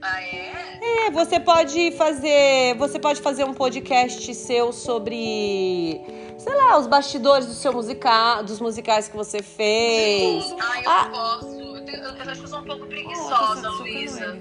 [0.00, 1.06] Ah, é?
[1.06, 6.00] É, você pode fazer, você pode fazer um podcast seu sobre,
[6.38, 10.44] sei lá, os bastidores do seu musical, dos musicais que você fez.
[10.60, 11.08] Ah, eu Ah.
[11.10, 11.46] posso.
[11.58, 14.38] Eu, tenho- eu acho que eu sou um pouco Oh, preguiçosa, socando Luísa.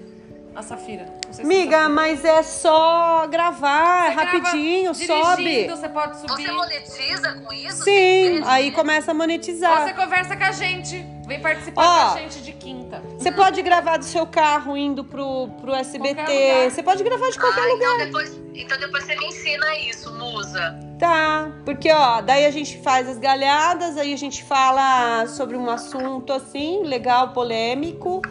[0.55, 1.05] A Safira.
[1.31, 5.67] Se Amiga, é mas é só gravar, Você rapidinho, sobe.
[5.67, 6.45] Você pode subir.
[6.47, 7.83] Você monetiza com isso?
[7.83, 9.95] Sim, aí começa a Ou você monetizar.
[9.95, 11.05] conversa com a gente.
[11.27, 12.09] Vem participar Ó.
[12.11, 13.03] com a gente de quinta.
[13.17, 16.69] Você pode gravar do seu carro indo pro, pro SBT.
[16.69, 17.93] Você pode gravar de qualquer Ah, lugar.
[17.95, 20.79] então depois, então depois você me ensina isso, musa.
[20.99, 25.69] Tá, porque ó, daí a gente faz as galhadas, aí a gente fala sobre um
[25.69, 28.21] assunto assim, legal, polêmico.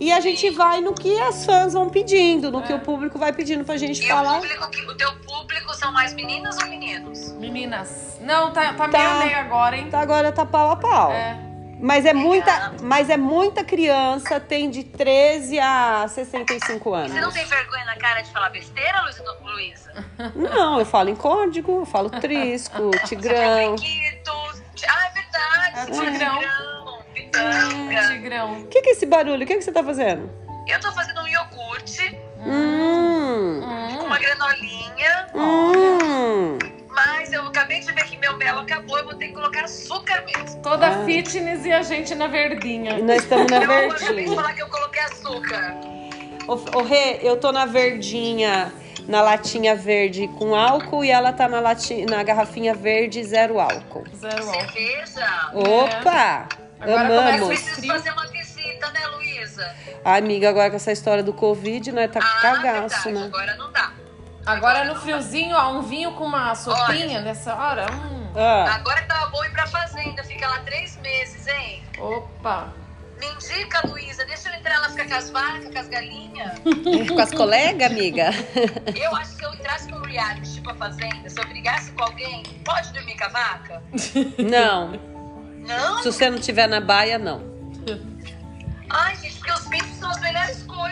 [0.00, 3.32] E a gente vai no que as fãs vão pedindo, no que o público vai
[3.32, 4.34] pedindo pra gente E o, falar.
[4.40, 7.32] público, que- o teu público são mais meninas ou meninos?
[7.32, 8.16] Meninas.
[8.20, 8.98] Não, tá, tá, Tá.
[8.98, 9.88] meio meio agora, hein?
[9.90, 11.10] Tá, agora tá pau a pau.
[11.12, 11.47] É.
[11.80, 17.34] Mas é muita, mas é muita criança, tem de 13 a 65 Você não anos.
[17.34, 19.00] tem vergonha na cara de falar besteira,
[19.44, 20.04] Luísa?
[20.34, 23.76] Não, eu falo em código, eu falo trisco, tigrão.
[24.88, 25.76] Ah, é verdade.
[25.76, 26.38] É tigrão.
[26.38, 27.02] Tigrão.
[27.14, 28.08] Pitanga.
[28.08, 28.60] Tigrão.
[28.62, 29.42] O que, que é esse barulho?
[29.44, 30.30] O que, que você tá fazendo?
[30.66, 33.60] Eu tô fazendo um iogurte Hum.
[33.98, 36.58] com uma granolinha, Hum.
[37.06, 40.24] Mas eu acabei de ver que meu mel acabou, eu vou ter que colocar açúcar
[40.26, 40.60] mesmo.
[40.62, 41.04] Toda Ah.
[41.04, 42.98] fitness e a gente na E verdinha.
[42.98, 44.36] nós estamos na eu acabei de verdinha.
[44.36, 45.74] falar que eu coloquei açúcar.
[46.46, 48.72] Ô, ô Rê, eu tô na verdinha,
[49.06, 54.04] na latinha verde com álcool e ela tá na, lati, na garrafinha verde zero álcool.
[54.16, 54.72] Zero álcool.
[54.72, 55.50] Cerveja.
[55.54, 56.48] Opa!
[56.80, 57.48] Agora começa Amamos.
[57.48, 59.74] Preciso fazer uma visita, né, Luísa?
[60.04, 62.06] Ai, amiga, agora com essa história do Covid, né?
[62.08, 63.24] Tá Ah, cagaço, verdade, né?
[63.26, 63.90] agora não dá.
[64.48, 67.84] Agora no friozinho, ó, um vinho com uma sopinha nessa hora.
[67.92, 68.32] Hum.
[68.34, 71.82] Ah, Agora que tava bom ir pra fazenda, fica lá três meses, hein?
[71.98, 72.72] Opa.
[73.20, 76.52] Me indica, Luísa, deixa eu entrar lá ficar com as vacas, com as galinhas.
[77.14, 78.30] com as colegas, amiga?
[78.96, 82.04] Eu acho que se eu entrasse num reality, tipo a fazenda, se eu brigasse com
[82.04, 83.82] alguém, pode dormir com a vaca?
[84.38, 84.92] Não.
[85.58, 85.98] Não?
[85.98, 87.42] Se você não tiver na baia, não.
[88.88, 89.27] Ai, gente,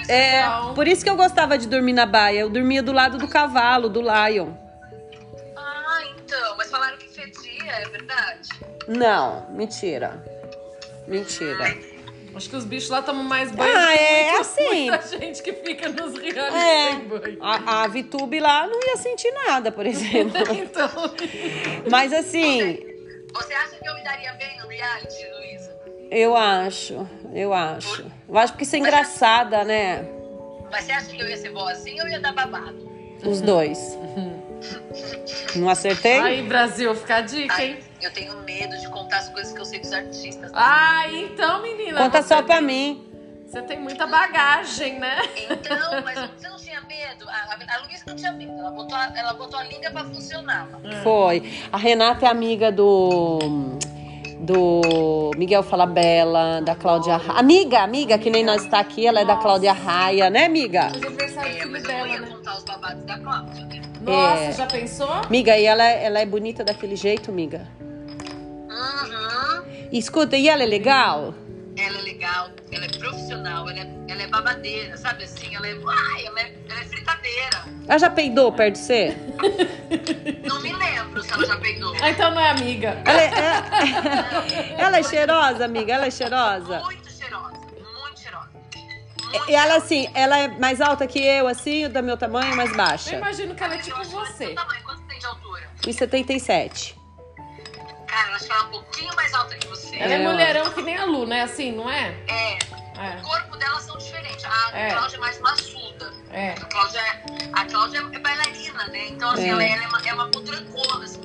[0.08, 0.74] É, Não.
[0.74, 2.40] por isso que eu gostava de dormir na baia.
[2.40, 4.50] Eu dormia do lado do cavalo, do lion.
[5.56, 8.48] Ah, então, mas falaram que fedia, é verdade?
[8.88, 10.22] Não, mentira.
[11.06, 11.76] Mentira.
[12.34, 13.74] Acho que os bichos lá tomam mais banho.
[13.74, 14.90] Ah, do que é muito- assim.
[14.90, 16.90] Muita gente que fica nos reality É.
[16.90, 17.38] sem banho.
[17.40, 20.36] A, a Vitube lá não ia sentir nada, por exemplo.
[20.52, 20.88] Então,
[21.90, 22.78] Mas assim,
[23.32, 25.75] Você acha que eu me daria bem no reality, Luísa?
[26.10, 28.04] Eu acho, eu acho.
[28.28, 30.06] Eu acho que isso é engraçada, né?
[30.70, 32.90] Mas você acha que eu ia ser boazinha ou ia dar babado?
[33.24, 33.96] Os dois.
[35.54, 36.18] Não acertei?
[36.18, 37.78] aí, Brasil, fica a dica, Ai, hein?
[38.02, 40.50] eu tenho medo de contar as coisas que eu sei dos artistas.
[40.54, 41.98] Ah, então, menina.
[42.02, 43.02] Conta só pra tem- mim.
[43.46, 45.18] Você tem muita bagagem, né?
[45.48, 47.28] Então, mas você não tinha medo?
[47.28, 48.52] A, a, a Luísa não tinha medo.
[48.58, 50.68] Ela botou a, ela botou a língua pra funcionar.
[51.04, 51.52] Foi.
[51.72, 53.38] A Renata é amiga do.
[54.38, 57.40] Do Miguel Falabella, da Cláudia Raia.
[57.40, 60.86] Amiga, amiga, que nem nós está aqui, ela é da Cláudia Raia, né, amiga?
[60.86, 62.26] Aniversário do É, filho dela, né?
[62.30, 63.66] contar os babados da Cláudia?
[64.02, 64.52] Nossa, É.
[64.52, 65.08] já pensou?
[65.30, 67.66] Miga, e ela, ela é bonita daquele jeito, miga?
[68.68, 69.62] Uhum.
[69.90, 71.32] Escuta, e ela é legal?
[71.76, 75.54] Ela é legal, ela é profissional, ela é, ela é babadeira, sabe assim?
[75.54, 77.64] Ela é, uai, ela é, ela é fritadeira.
[77.86, 79.16] Ela já peidou perto de você?
[80.48, 81.94] Não me lembro se ela já peidou.
[82.02, 83.00] Ah, então não é amiga.
[83.04, 85.92] Ela é, é- ela é cheirosa, amiga?
[85.94, 86.80] Ela é cheirosa?
[86.80, 88.50] Muito cheirosa, muito cheirosa.
[89.48, 92.76] E ela, assim, ela é mais alta que eu, assim, da meu tamanho, mais Eu
[92.76, 93.16] baixa?
[93.16, 94.46] imagino que ela é Eu tipo é do você.
[94.46, 94.82] seu tamanho.
[94.84, 95.62] Quanto tem de altura?
[95.82, 96.95] 1,77.
[98.16, 99.94] Cara, ela é um pouquinho mais alta que você.
[99.96, 101.42] Ela é, É, mulherão que nem a Lu, né?
[101.42, 102.14] Assim, não é?
[102.28, 103.18] É, É.
[103.18, 104.42] o corpo delas são diferentes.
[104.46, 104.90] A É.
[104.90, 106.14] Cláudia é mais maçuda.
[106.32, 106.52] É.
[106.52, 109.08] A Cláudia, é- a Cláudia é bailarina, né?
[109.10, 109.48] Então, assim, É.
[109.50, 111.20] ela, ela é uma, é uma potrancona, assim.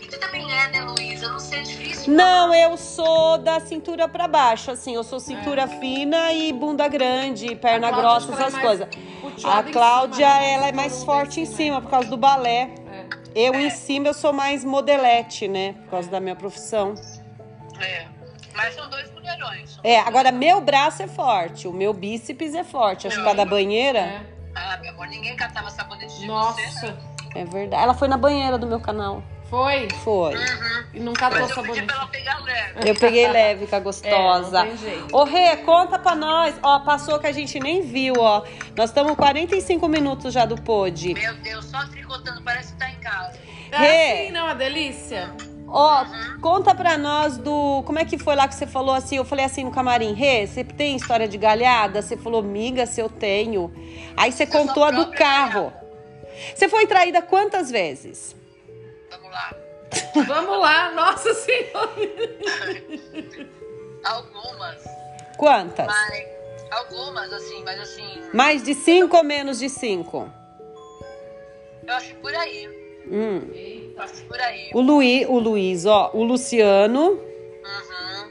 [0.00, 1.28] E tu também é, né, Luísa?
[1.28, 2.14] Não sei, é difícil.
[2.14, 4.94] Não, eu sou da cintura pra baixo, assim.
[4.94, 8.88] Eu sou cintura fina e bunda grande, perna grossa, ela é essas mais coisas.
[9.44, 10.52] A Cláudia, cima, né?
[10.54, 12.70] ela é mais Cinturão forte em cima, cima, por causa do balé.
[13.34, 13.48] É.
[13.48, 15.74] Eu em cima, eu sou mais modelete, né?
[15.84, 16.94] Por causa da minha profissão.
[17.80, 18.06] É.
[18.54, 19.78] Mas são dois mulherões.
[19.82, 23.06] É, agora meu braço é forte, o meu bíceps é forte.
[23.06, 24.32] Acho que a da banheira É.
[24.54, 26.60] Ah, meu amor, ninguém catava sabonete de Nossa.
[26.60, 26.98] você, né?
[27.34, 27.82] é verdade.
[27.82, 29.22] Ela foi na banheira do meu canal.
[29.52, 29.86] Foi?
[30.02, 30.34] Foi.
[30.34, 30.84] Uhum.
[30.94, 31.86] E não catou Mas eu pedi sabonete.
[31.86, 32.88] pra ela pegar leve.
[32.88, 34.60] Eu peguei leve com a gostosa.
[34.62, 35.14] É, não tem jeito.
[35.14, 36.54] Ô, Rê, conta pra nós.
[36.62, 38.44] Ó, passou que a gente nem viu, ó.
[38.74, 41.12] Nós estamos 45 minutos já do pod.
[41.12, 43.38] Meu Deus, só tricotando, parece que tá em casa.
[43.72, 44.22] É Rê.
[44.22, 45.30] assim, não, é delícia?
[45.68, 46.06] Ó,
[46.40, 47.82] conta pra nós do.
[47.84, 49.16] Como é que foi lá que você falou assim?
[49.18, 52.00] Eu falei assim no camarim, Rê, você tem história de galhada?
[52.00, 53.70] Você falou, miga, se eu tenho.
[54.16, 55.70] Aí você Eu contou a do carro.
[56.54, 58.34] Você foi traída quantas vezes?
[59.12, 59.54] Vamos lá.
[60.26, 61.92] Vamos lá, nossa senhora.
[64.04, 64.84] Algumas,
[65.36, 65.86] Quantas?
[65.86, 66.32] mas.
[66.70, 68.22] Algumas, assim, mas assim.
[68.32, 70.30] Mais de cinco ou menos de cinco?
[71.86, 72.66] Eu acho por aí.
[73.10, 73.42] Hum.
[73.94, 74.70] Eu acho por aí.
[74.72, 78.30] O Luiz, o Luiz, ó, o Luciano, Uhum.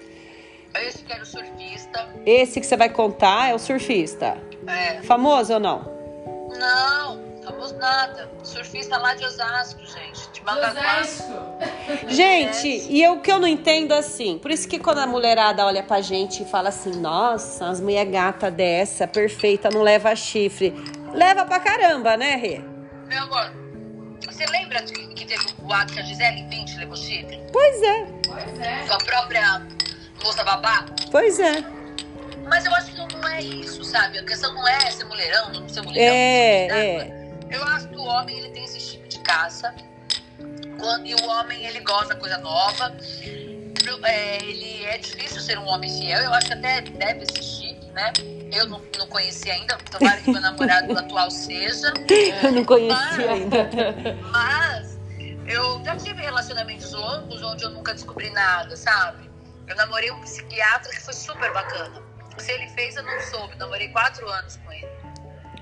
[0.74, 2.10] Esse que era o surfista.
[2.26, 4.38] esse que você vai contar é o surfista.
[4.68, 5.02] É.
[5.04, 5.80] Famoso ou não?
[6.58, 7.22] Não,
[7.52, 8.30] famoso nada.
[8.44, 10.32] Surfista lá de Osasco, gente.
[10.32, 11.02] De Mangaguá.
[12.08, 15.66] Gente, e eu, o que eu não entendo assim, por isso que quando a mulherada
[15.66, 20.74] olha pra gente e fala assim, nossa, as mulher gata dessa, perfeita, não leva chifre.
[21.14, 22.62] Leva pra caramba, né, Rê?
[23.08, 23.54] Meu amor,
[24.26, 27.42] você lembra que, teve o ato que a Gisele Bündchen levou chifre?
[27.52, 28.88] Pois é, Pois é.
[28.88, 29.62] Com a própria
[30.24, 30.86] moça babá?
[31.12, 31.64] pois é.
[32.48, 34.18] Mas eu acho que não é isso, sabe?
[34.18, 36.14] A questão não é ser mulherão, não ser mulherão.
[36.14, 37.21] É, é.
[37.52, 39.74] Eu acho que o homem ele tem esse chip de caça.
[40.80, 42.96] Quando, e o homem ele gosta da coisa nova.
[44.04, 46.20] É, ele é difícil ser um homem fiel.
[46.22, 48.14] Eu acho que até deve chip, né?
[48.52, 49.78] Eu não, não conheci ainda.
[49.78, 51.94] Tomara que meu namorado atual seja.
[52.44, 53.70] Eu não conheci ainda.
[54.32, 54.98] Mas
[55.48, 59.30] eu já tive relacionamentos longos onde eu nunca descobri nada, sabe?
[59.68, 62.02] Eu namorei um psiquiatra que foi super bacana.
[62.38, 63.56] Se ele fez, eu não soube.
[63.58, 65.01] Namorei quatro anos com ele.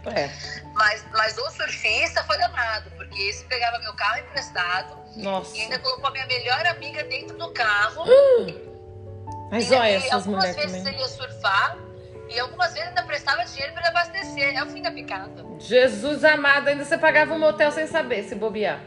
[0.06, 0.30] É.
[0.74, 5.56] Mas, mas o surfista foi danado, porque esse pegava meu carro emprestado Nossa.
[5.58, 8.06] e ainda colocou a minha melhor amiga dentro do carro.
[9.52, 10.94] Mas E olha essas algumas mulheres vezes também.
[10.94, 11.78] ele ia surfar
[12.30, 14.56] e algumas vezes ainda prestava dinheiro para ele abastecer.
[14.56, 15.46] É o fim da picada.
[15.60, 18.80] Jesus amado, ainda você pagava um motel sem saber se bobear.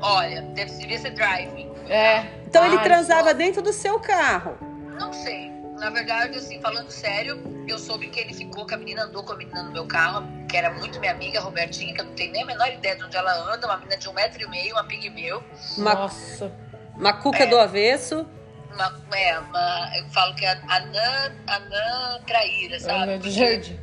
[0.00, 1.72] Olha, deve devia ser driving.
[1.88, 2.26] É.
[2.46, 4.58] Então ele transava dentro do seu carro.
[4.98, 5.51] Não sei.
[5.82, 9.32] Na verdade, assim, falando sério, eu soube que ele ficou com a menina, andou com
[9.32, 12.14] a menina no meu carro, que era muito minha amiga, a Robertinha, que eu não
[12.14, 14.46] tenho nem a menor ideia de onde ela anda, uma menina de um metro e
[14.48, 15.42] meio, uma pigmeu.
[15.76, 16.52] Uma, Nossa.
[16.94, 18.24] uma cuca do avesso.
[18.72, 23.02] Uma, é, uma, eu falo que é a Anã, Anã Traíra, sabe?
[23.02, 23.76] Ana de Porque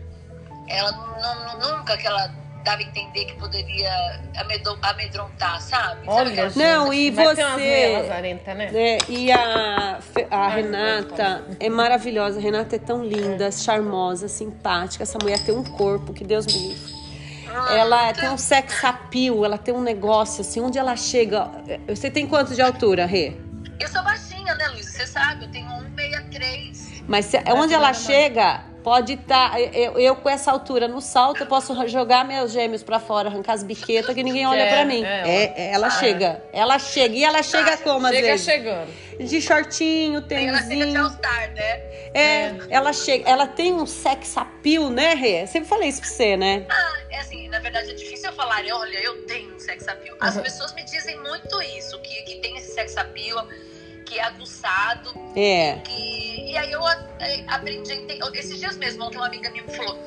[0.70, 2.34] ela não, não- nunca que ela
[2.64, 3.92] dava a entender que poderia
[4.84, 6.06] amedrontar, sabe?
[6.06, 6.58] Sabe Olha, gente.
[6.58, 8.70] Não, e você- lazarenta, né?
[8.74, 10.00] É, e a,
[10.30, 12.40] a Renata é maravilhosa.
[12.40, 15.04] A Renata é tão linda, charmosa, simpática.
[15.04, 17.00] Essa mulher tem um corpo que Deus me livre.
[17.72, 21.50] Ela tem um sex appeal, ela tem um negócio assim, onde ela chega.
[21.88, 23.34] Você tem quanto de altura, Rê?
[23.80, 24.86] Eu sou baixinha, né, Luiz?
[24.86, 27.04] Você sabe, eu tenho 1,63.
[27.08, 29.60] Mas se- onde ela chega, pode estar.
[29.60, 33.54] eu, eu com essa altura no salto, eu posso jogar meus gêmeos pra fora, arrancar
[33.54, 35.04] as biquetas que ninguém olha É, pra mim.
[35.04, 36.44] é, É, é, ela chega.
[36.54, 37.16] Ela chega.
[37.16, 38.46] E ela chega como às Chega vezes?
[38.46, 39.10] chegando.
[39.20, 41.04] De shortinho, Tem ela chega tênisinho.
[41.54, 41.84] Né?
[42.14, 45.46] É, ela chega, ela tem um sex appeal, né, Rê?
[45.46, 46.66] Sempre falei isso pra você, né?
[46.70, 50.16] Ah, é assim, na verdade é difícil eu falar, olha, eu tenho um sex appeal.
[50.22, 50.42] As Uhum.
[50.44, 53.46] pessoas me dizem muito isso, que, que tem esse sex appeal,
[54.10, 55.14] que é aguçado.
[55.36, 55.76] É.
[55.84, 57.92] Que, e aí eu eh, aprendi.
[57.92, 59.98] a ente- Esses dias mesmo, ontem uma amiga minha me falou: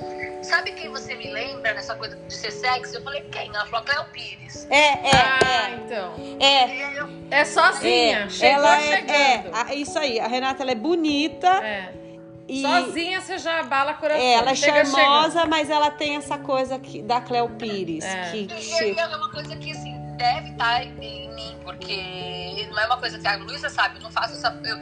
[0.42, 2.96] Sabe quem você me lembra nessa coisa de ser sexy?
[2.96, 3.48] Eu falei: Quem?
[3.48, 4.66] Ela falou: Cléo Pires.
[4.70, 6.14] É, ah, é, então.
[6.40, 6.46] é.
[6.46, 6.76] É.
[6.76, 8.18] E aí eu, É sozinha.
[8.24, 9.10] É, Chegou ela é, chegando.
[9.10, 10.18] é, a- isso aí.
[10.20, 11.92] A Renata ela é bonita É.
[12.48, 14.20] e Sozinha você já abala coração.
[14.22, 18.30] é, ela é Chega charmosa, mas ela tem essa coisa que, da Cleo Pires, É.
[18.30, 19.91] que, E aí che- é uma coisa que, assim,
[20.22, 20.94] deve estar em
[21.34, 24.56] mim, porque não é uma coisa que a Luísa sabe, eu não faço essa.
[24.64, 24.78] Eu,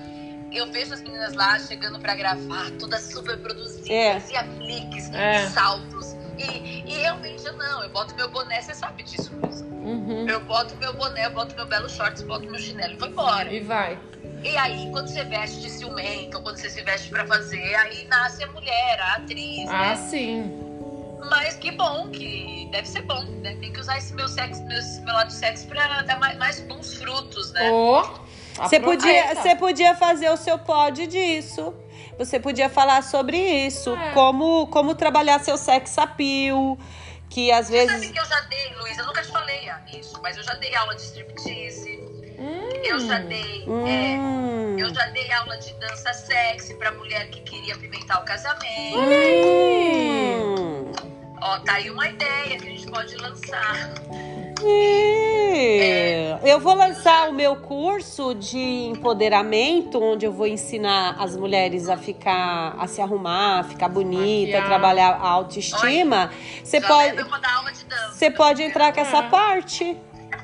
[0.53, 4.21] eu vejo as meninas lá chegando pra gravar, todas super produzidas, É.
[4.31, 5.45] e apliques, É.
[5.45, 6.13] e saltos.
[6.39, 9.65] E, e realmente eu não, eu boto meu boné, você sabe disso, Luísa.
[9.65, 10.29] Uhum.
[10.29, 13.51] Eu boto meu boné, eu boto meu belo shorts, boto meu chinelo e vou embora.
[13.53, 13.99] E vai.
[14.43, 18.43] E aí, quando você veste de ciumento, quando você se veste pra fazer, aí nasce
[18.43, 19.97] a mulher, a atriz, Ah, né?
[19.97, 20.70] sim.
[21.29, 23.57] Mas que bom, que deve ser bom, né?
[23.61, 26.61] Tem que usar esse meu sexo, meu, esse meu lado sexo pra dar mais, mais
[26.61, 27.71] bons frutos, né?
[27.71, 28.03] Ô,
[28.63, 31.75] Você podia, você podia fazer o seu pod disso.
[32.19, 34.11] Você podia falar sobre isso, É.
[34.13, 36.77] como, como trabalhar seu sex appeal,
[37.31, 40.21] que às Você sabe vezes que eu já dei, Luísa, eu nunca te falei isso,
[40.23, 41.99] mas eu já dei aula de striptease,
[42.39, 42.69] Hum.
[42.85, 47.41] eu já dei, é, Hum, eu já dei aula de dança sexy pra mulher que
[47.41, 48.67] queria apimentar o casamento.
[48.99, 50.20] hum.
[51.43, 53.95] Ó, tá aí uma ideia que a gente pode lançar.
[54.63, 56.39] É.
[56.43, 61.97] Eu vou lançar o meu curso de empoderamento, onde eu vou ensinar as mulheres a
[61.97, 64.67] ficar, a se arrumar, a ficar bonita, Maquiar.
[64.67, 66.31] trabalhar a autoestima.
[66.63, 67.17] Você pode,
[68.13, 69.29] você pode entrar com essa É.
[69.29, 69.97] parte.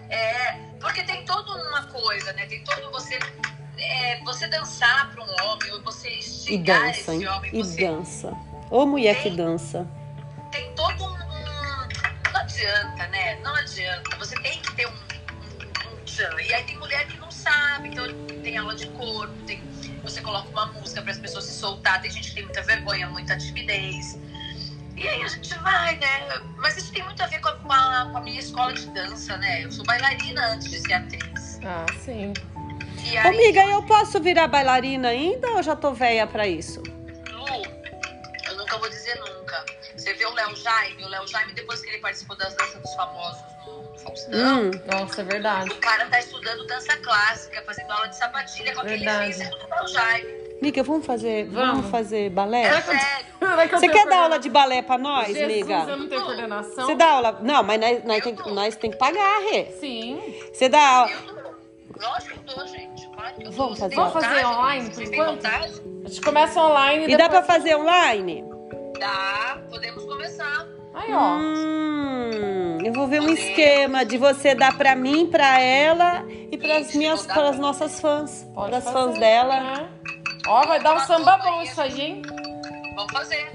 [0.09, 2.47] É, porque tem toda uma coisa, né?
[2.47, 3.19] Tem todo você.
[3.79, 7.87] é, você dançar para um homem, ou você E instigar dança, esse homem, E você
[7.87, 8.33] dança.
[8.71, 9.87] Ô mulher que dança.
[10.77, 13.37] Todo um, um- Não adianta, né?
[13.43, 14.17] Não adianta.
[14.19, 16.31] Você tem que ter um, um, um tchan.
[16.43, 18.07] E aí tem mulher que não sabe, então
[18.43, 19.63] tem aula de corpo, tem,
[20.03, 22.01] você coloca uma música para as pessoas se soltar.
[22.01, 24.19] Tem gente que tem muita vergonha, muita timidez.
[24.97, 26.41] E aí a gente vai, né?
[26.57, 28.87] Mas isso tem muito a ver com a, com a- com a minha escola de
[28.91, 29.65] dança, né?
[29.65, 31.61] Eu sou bailarina antes de ser atriz.
[31.65, 32.33] Ah, sim.
[33.05, 36.83] E aí, amiga, eu posso virar bailarina ainda ou já tô velha pra isso?
[37.31, 37.63] Lu,
[38.77, 39.65] eu nunca vou dizer nunca.
[39.97, 42.95] Você vê o Léo Jaime, o Léo Jaime, depois que ele participou das danças dos
[42.95, 45.71] famosos no, Faustão, Hum, Nossa, é verdade.
[45.71, 49.33] o cara tá estudando dança clássica, fazendo aula de sapatilha com aquele Verdade.
[49.35, 50.47] físico do Léo Jaime.
[50.61, 51.69] amiga, vamos fazer, vamos.
[51.77, 51.91] Vamos.
[51.91, 52.81] fazer É balé?
[52.83, 53.27] sério.
[53.47, 55.91] Que eu Você quer dar aula de balé pra nós, Jesus, amiga?
[55.91, 56.87] eu não tenho coordenação?
[56.87, 57.39] Você dá aula?
[57.43, 59.67] Não, mas nós, nós, tem, nós tem que pagar, Rê.
[59.81, 60.21] Sim.
[60.53, 61.11] Você dá aula.
[61.13, 61.57] Eu dou.
[62.01, 63.09] Lógico que eu dou, gente.
[63.09, 63.53] Claro que eu dou.
[63.53, 63.95] Vamos Você fazer.
[63.95, 65.29] tem Vamos fazer vontade, online, por enquanto?
[65.37, 65.83] vontade?
[66.05, 68.45] A gente começa online E dá pra fazer online?
[68.99, 70.67] Dá, podemos começar.
[70.95, 71.37] Aí, ó.
[71.37, 76.89] Hum, eu vou ver um esquema de você dar pra mim, pra ela e pras
[76.89, 79.61] Isso, minhas, pras pra- nossas fãs, Pode pras fazer, fãs dela.
[79.61, 79.89] né?
[80.47, 82.23] Ó, vai dar um samba bom isso aí, hein?
[82.95, 83.47] Vamos fazer.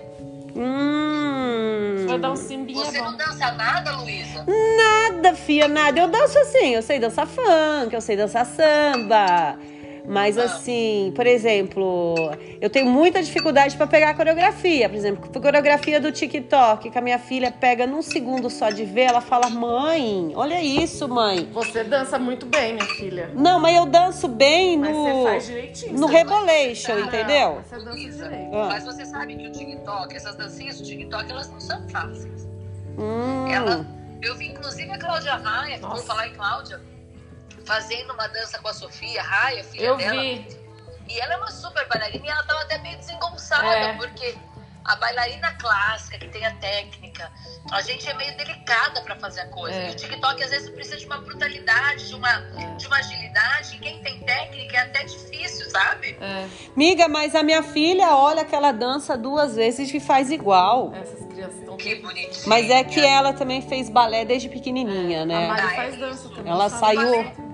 [0.55, 3.05] Hum, Vai dar um simbinha Você bom.
[3.11, 4.45] não dança nada, Luísa?
[4.45, 5.97] nada, fia, nada.
[5.99, 9.57] Eu danço assim, eu sei dançar funk, eu sei dançar samba.
[10.07, 12.15] Mas assim, por exemplo,
[12.59, 14.89] eu tenho muita dificuldade pra pegar a coreografia.
[14.89, 18.83] Por exemplo, a coreografia do TikTok, que a minha filha pega num segundo só de
[18.83, 21.47] ver, ela fala: "Mãe, olha isso, mãe".
[21.53, 23.29] Você dança muito bem, minha filha.
[23.35, 25.93] Não, mas eu danço bem Mas você no faz direitinho.
[25.93, 27.61] no você rebolation, Não, entendeu?
[27.63, 28.55] Você dança direito.
[28.55, 28.67] Ah.
[28.69, 32.47] Mas você sabe que o TikTok, essas dancinhas do TikTok, elas não são fáceis.
[32.97, 33.47] Hum.
[33.47, 33.85] Ela,
[34.21, 36.03] eu vi inclusive a Cláudia Raia, Nossa.
[36.05, 36.79] falar em Cláudia,
[37.65, 40.21] fazendo uma dança com a Sofia Raia, filha Eu dela.
[40.21, 40.59] vi.
[41.07, 43.93] E ela é uma super bailarina e ela tava até meio desengonçada, É.
[43.97, 44.35] porque
[44.85, 47.29] a bailarina clássica, que tem a técnica,
[47.71, 49.77] a gente é meio delicada pra fazer a coisa.
[49.77, 49.89] É.
[49.89, 52.39] E o TikTok às vezes precisa de uma brutalidade, de uma,
[52.77, 53.75] de uma agilidade.
[53.75, 56.17] E quem tem técnica é até difícil, sabe?
[56.21, 60.93] É, Miga, mas a minha filha olha que ela dança duas vezes e faz igual.
[60.95, 61.75] essas crianças estão.
[61.77, 62.47] Que bonitinho.
[62.47, 65.47] Mas é que ela também fez balé desde pequenininha, A né?
[65.47, 66.51] Mari Ah, é faz dança também.
[66.51, 67.50] Ela saiu-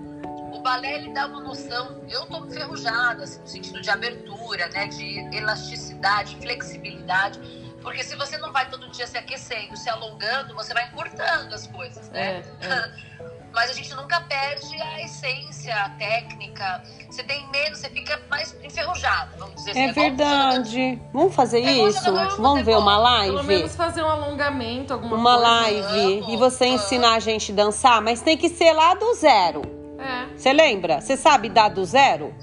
[0.67, 2.01] balé ele dá uma noção.
[2.09, 4.87] Eu tô enferrujada, assim, no sentido de abertura, né?
[4.87, 7.39] De elasticidade, flexibilidade.
[7.81, 11.67] Porque se você não vai todo dia se aquecendo, se alongando, você vai encurtando as
[11.67, 12.43] coisas, né?
[12.61, 13.07] É, é.
[13.53, 16.83] Mas a gente nunca perde a essência, a técnica.
[17.09, 19.79] Você tem menos, você fica mais enferrujada, vamos dizer assim.
[19.79, 21.01] É igual verdade.
[21.13, 22.11] Vamos fazer É isso?
[22.37, 23.43] Vamos ver uma Pelo live?
[23.47, 25.49] menos fazer um alongamento, alguma Uma coisa.
[25.49, 26.19] live.
[26.19, 26.83] Vamos, E você vamos.
[26.83, 29.76] ensinar a gente a dançar, mas tem que ser lá do zero.
[29.99, 30.27] É.
[30.35, 31.01] Você lembra?
[31.01, 32.33] Você sabe dar do zero?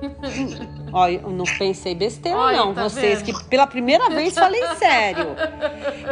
[0.92, 2.74] Olha, eu não pensei besteira, Olha, não.
[2.74, 3.38] tá Vocês vendo?
[3.38, 5.36] que pela primeira vez falei sério.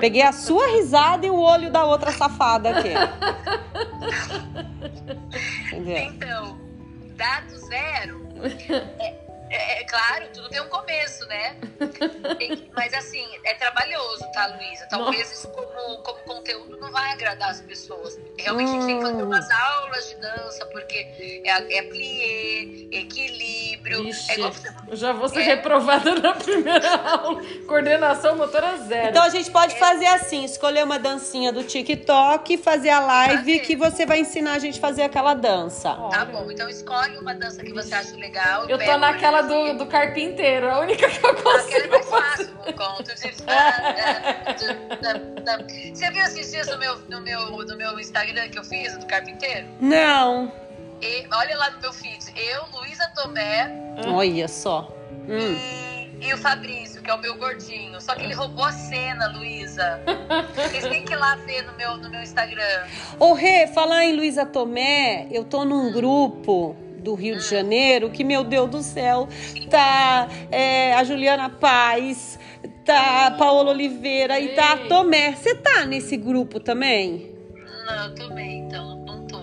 [0.00, 2.90] Peguei a sua risada e o olho da outra safada aqui.
[5.72, 5.96] Entendeu?
[5.96, 6.58] Então,
[7.16, 8.28] dar do zero.
[8.98, 9.14] É,
[9.50, 11.56] é, é claro, tudo tem um começo, né?
[12.74, 14.86] Mas assim, é trabalhoso, tá, Luísa?
[14.90, 18.18] Talvez isso como, como conteúdo não vai agradar as pessoas.
[18.38, 19.26] Realmente a gente tem que fazer Hum.
[19.26, 24.06] umas aulas de dança, porque é, é plié, equilíbrio.
[24.08, 25.42] Ixi, É igual você eu já vou ser É.
[25.44, 27.42] reprovada na primeira aula.
[27.66, 29.08] Coordenação motora zero.
[29.08, 33.58] Então a gente pode fazer assim: escolher uma dancinha do TikTok, fazer a live Fazer.
[33.60, 35.94] que você vai ensinar a gente a fazer aquela dança.
[36.10, 38.68] Tá bom, então escolhe uma dança que você acha legal.
[38.68, 42.48] Eu tô naquela do, do carpinteiro, a única que eu Aquela é consigo mais fácil,
[42.66, 44.56] um conto de fada.
[45.94, 49.06] Você viu esses dias no meu, no, meu, no meu Instagram que eu fiz, do
[49.06, 49.66] carpinteiro?
[49.80, 50.52] Não.
[51.00, 52.18] E, olha lá no meu feed.
[52.36, 53.70] Eu, Luísa Tomé
[54.06, 54.92] Olha só.
[55.28, 55.38] Hum.
[55.38, 58.00] e, e o Fabrício, que é o meu gordinho.
[58.00, 60.00] Só que ele roubou a cena, Luísa.
[60.54, 62.86] Vocês têm que ir lá ver no meu, no meu Instagram.
[63.18, 66.76] Ô, Rê, falar em Luísa Tomé, eu tô num grupo
[67.08, 69.26] do Rio de Janeiro que, meu Deus do céu,
[69.70, 72.38] tá é, a Juliana Paz,
[72.84, 74.76] tá Paola Oliveira e tá a.
[74.88, 75.32] Tomé.
[75.32, 77.34] Você tá nesse grupo também?
[77.86, 79.38] Não, eu também, então não tô.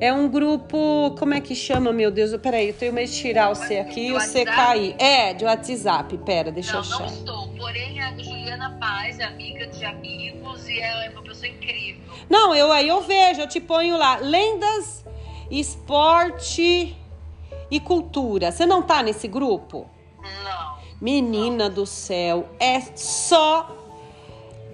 [0.00, 2.36] É um grupo, como é que chama, meu Deus?
[2.36, 4.56] Peraí, eu tenho medo de tirar você aqui e você WhatsApp?
[4.56, 4.94] cair.
[5.00, 7.06] É, de WhatsApp, pera, deixa Não, eu não achar.
[7.14, 7.48] estou.
[7.58, 12.00] Porém, a Juliana Paz é amiga de amigos e ela é uma pessoa incrível.
[12.30, 14.18] Não, eu aí eu vejo, eu te ponho lá.
[14.18, 15.04] Lendas,
[15.50, 16.94] esporte
[17.70, 18.50] e cultura.
[18.52, 19.86] Você não tá nesse grupo?
[20.22, 20.78] Não.
[21.00, 23.68] Menina do céu, é só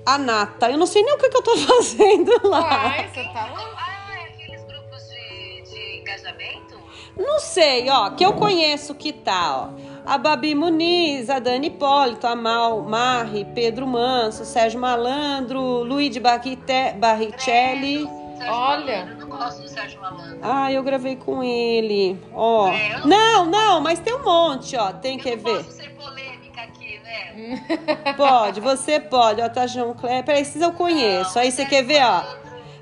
[0.07, 0.71] a nata.
[0.71, 2.67] Eu não sei nem o que, que eu tô fazendo lá.
[2.97, 3.75] Ai, você tá louco?
[3.77, 6.75] Ah, aqueles grupos de, de engajamento?
[7.17, 9.85] Não sei, ó, que eu conheço que tá, ó.
[10.07, 16.93] A Babi Muniz, a Dani Hipólito, a Mal, Marri, Pedro Manso, Sérgio Malandro, Luigi Barrite-
[16.99, 18.07] Barricelli.
[18.45, 18.97] Sérgio Olha.
[18.97, 20.39] Malandro, Eu não gosto do Sérgio Malandro.
[20.43, 22.19] Ah, eu gravei com ele.
[22.33, 22.69] Ó.
[22.69, 24.93] É, eu- Não, não, mas tem um monte, ó.
[24.93, 25.65] Tem que eu não ver.
[25.65, 27.65] posso ser polêmica aqui, né?
[28.17, 29.41] Pode, você pode.
[29.41, 30.23] Ó, tá João Clé.
[30.23, 31.39] Peraí, esses eu conheço.
[31.39, 32.23] Aí você quer ver, ó.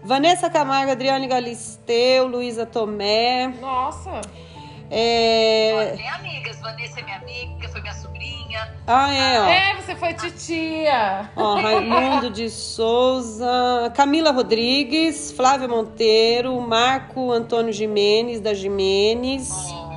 [0.05, 3.47] Vanessa Camargo, Adriane Galisteu, Luísa Tomé.
[3.61, 4.21] Nossa.
[4.91, 5.95] É...
[5.97, 6.32] Tem amigas.
[6.63, 8.73] Vanessa é minha amiga, foi minha sobrinha.
[8.87, 9.47] Ah, é, ó.
[9.47, 11.31] É, você foi titia.
[11.37, 19.93] Ó, Raimundo de Souza, Camila Rodrigues, Flávia Monteiro, Marco Antônio Jimenez, da Jimenez, Oh.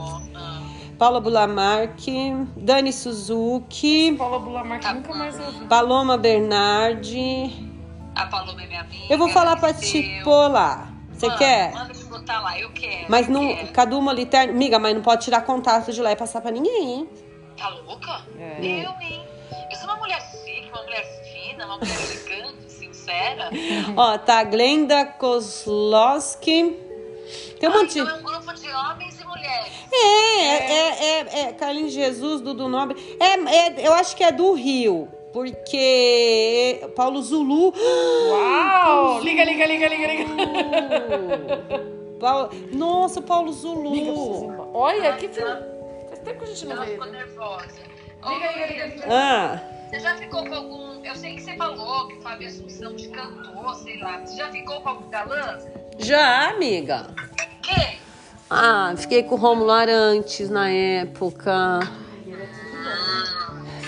[0.98, 5.66] Paula Bulamarque, Dani Suzuki, Paula Bulamar, que Tá nunca mais ouvi.
[5.66, 7.52] Paloma Bernardi.
[8.16, 9.06] A Paloma é minha amiga.
[9.10, 10.02] Eu vou falar pra Galisteu.
[10.02, 10.88] te pôr lá.
[11.18, 11.72] Você Manda, quer?
[11.74, 13.06] Manda me botar lá, eu quero.
[13.10, 13.56] Mas eu não.
[13.56, 13.72] quero.
[13.72, 14.54] Cadu Moliterno.
[14.54, 17.10] Miga, mas não pode tirar contato de lá e passar pra ninguém, hein?
[17.58, 18.22] Tá louca?
[18.38, 18.58] É.
[18.62, 19.24] Eu, hein?
[19.72, 23.50] Eu sou uma mulher chique, uma mulher fina, uma mulher elegante, sincera.
[23.96, 26.82] Ó, tá Glenda Kozlowski.
[27.60, 28.00] Tem um Ah, monte de.
[28.00, 29.72] então é um grupo de homens e mulheres.
[29.92, 33.18] É, é, é, é, é Carlinhos Jesus, Dudu Nobre.
[33.20, 33.34] É,
[33.84, 37.74] é, eu acho que é do Rio, porque Paulo Zulu.
[38.32, 39.20] Uau!
[39.22, 40.26] Liga, liga, liga, liga, liga.
[42.22, 43.92] Paulo- Nossa, Paulo Liga, Zulu.
[43.92, 45.62] preciso- Olha, que Ela-
[46.08, 46.92] Faz tempo que a gente não Ela vê.
[46.94, 47.18] ficou né?
[47.20, 47.66] nervosa.
[48.26, 49.06] Liga, liga, liga, liga.
[49.10, 49.60] Ah,
[49.90, 51.06] Você já ficou com algum.
[51.06, 54.20] Eu sei que você falou que o Fábio Assunção te cantou, sei lá.
[54.26, 55.60] Você já ficou com algum galã?
[56.00, 57.08] já, amiga.
[57.62, 57.98] Quem?
[58.50, 61.80] Ah, fiquei com o Romulo Arantes na época.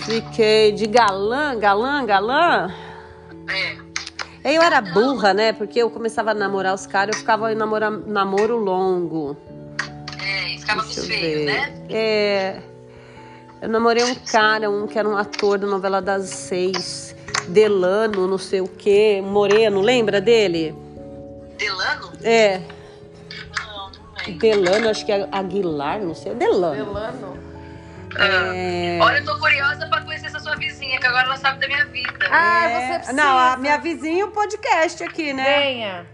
[0.08, 2.74] Fiquei de galã, galã, galã.
[4.41, 4.55] É.
[4.55, 5.51] Eu era burra, né?
[5.51, 9.36] Porque eu começava a namorar os caras, eu ficava em namora, namoro longo.
[10.24, 11.45] É, e ficava Deixa ver.
[11.47, 11.84] né?
[11.89, 12.62] É.
[13.62, 17.14] Eu namorei um cara, um que era um ator da novela das seis.
[17.49, 19.22] Delano, não sei o quê.
[19.22, 20.74] Moreno, lembra dele?
[21.58, 22.14] Delano?
[22.24, 22.62] É.
[23.60, 23.91] Não, não
[24.26, 24.39] lembro.
[24.39, 26.34] Delano, acho que é Aguilar, não sei.
[26.34, 26.86] Delano.
[26.86, 27.47] Delano.
[28.20, 28.99] É.
[29.01, 31.86] Olha, eu tô curiosa pra conhecer essa sua vizinha, que agora ela sabe da minha
[31.86, 32.28] vida.
[32.32, 33.13] Ah, É, você precisa.
[33.13, 35.59] Não, a minha vizinha o podcast aqui, né?
[35.59, 36.07] Venha.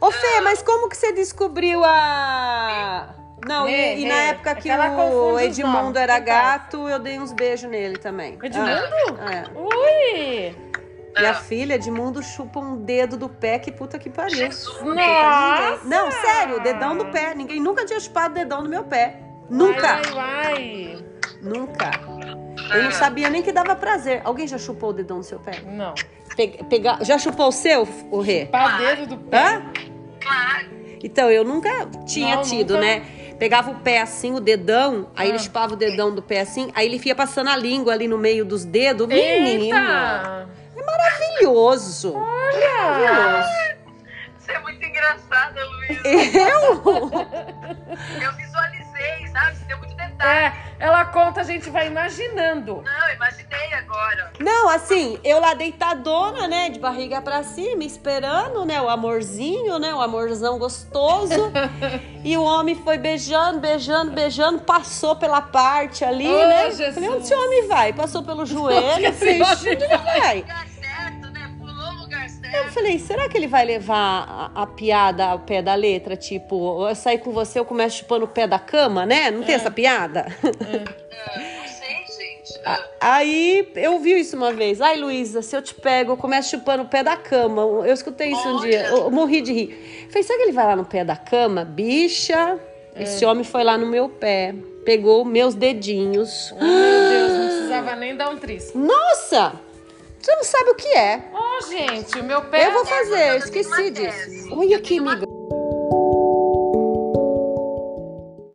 [0.00, 3.14] Ô, Fê, mas como que você descobriu a.
[3.46, 7.70] Não, e, e na época é que o Edmundo era gato, eu dei uns beijos
[7.70, 8.36] nele também.
[8.42, 8.70] Edmundo?
[9.20, 9.44] Ah, é.
[9.54, 10.56] Ui!
[11.16, 11.34] Minha Ah.
[11.34, 14.36] filha, Edmundo, chupa um dedo do pé, que puta que pariu.
[14.36, 14.82] Jesus.
[14.82, 15.80] Nossa!
[15.84, 17.34] Não, sério, dedão do pé.
[17.34, 19.20] Ninguém nunca tinha chupado dedão do meu pé.
[19.48, 21.04] Nunca, Vai, vai, vai.
[21.40, 21.90] nunca.
[22.74, 24.20] Eu não sabia nem que dava prazer.
[24.24, 25.60] Alguém já chupou o dedão do seu pé?
[25.64, 25.94] Não.
[26.36, 28.46] Pe- pega- Já chupou o seu, o Rê?
[28.46, 29.38] Padeiro do pé.
[29.38, 29.62] Hã?
[30.20, 30.66] Claro.
[31.02, 31.70] Então, eu nunca
[32.06, 32.84] tinha Não, tido, nunca.
[32.86, 33.00] né?
[33.38, 35.28] Pegava o pé assim, o dedão, aí Ah.
[35.28, 38.16] ele chupava o dedão do pé assim, aí ele ia passando a língua ali no
[38.18, 39.06] meio dos dedos.
[39.06, 40.48] Menina!
[40.76, 40.84] Eita!
[40.84, 42.14] Maravilhoso!
[42.16, 43.46] Olha!
[44.38, 46.08] Você é muito engraçada, Luísa.
[46.08, 47.10] Eu?
[48.22, 48.55] Eu visualizei
[48.96, 49.56] sei, sabe?
[49.56, 50.30] Você deu muito detalhe.
[50.46, 52.82] É, ela conta, a gente vai imaginando.
[52.82, 54.32] Não, imaginei agora.
[54.38, 59.94] Não, assim, eu lá deitadona, né, de barriga pra cima, esperando, né, o amorzinho, né,
[59.94, 61.52] o amorzão gostoso.
[62.24, 66.70] e o homem foi beijando, beijando, beijando, passou pela parte ali, Oh, né?
[66.70, 66.94] Jesus.
[66.94, 67.92] Falei, onde esse homem vai?
[67.92, 70.38] Passou pelo joelho, falei, Esse onde ele vai?
[70.40, 70.75] Lugar
[72.56, 76.16] Eu falei, será que ele vai levar a, a piada ao pé da letra?
[76.16, 79.30] Tipo, eu sair com você, eu começo chupando o pé da cama, né?
[79.30, 80.26] Não tem essa piada?
[80.42, 82.60] Ah, não sei, gente.
[83.00, 84.80] Aí eu vi isso uma vez.
[84.80, 87.62] Ai, Luísa, se eu te pego, eu começo chupando o pé da cama.
[87.62, 88.68] Eu escutei isso um Olha.
[88.68, 88.86] dia.
[88.88, 90.06] Eu morri de rir.
[90.10, 91.64] Falei, será que ele vai lá no pé da cama?
[91.64, 92.58] Bicha,
[92.94, 94.54] esse homem foi lá no meu pé.
[94.84, 96.52] Pegou meus dedinhos.
[96.52, 98.78] Oh, meu Deus, não precisava nem dar um trisco.
[98.78, 99.52] Nossa!
[100.26, 101.22] Você não sabe o que é.
[101.32, 102.66] Ô, gente, o meu pé.
[102.66, 104.48] Eu vou fazer, eu esqueci disso.
[104.50, 105.35] Olha uma amiga.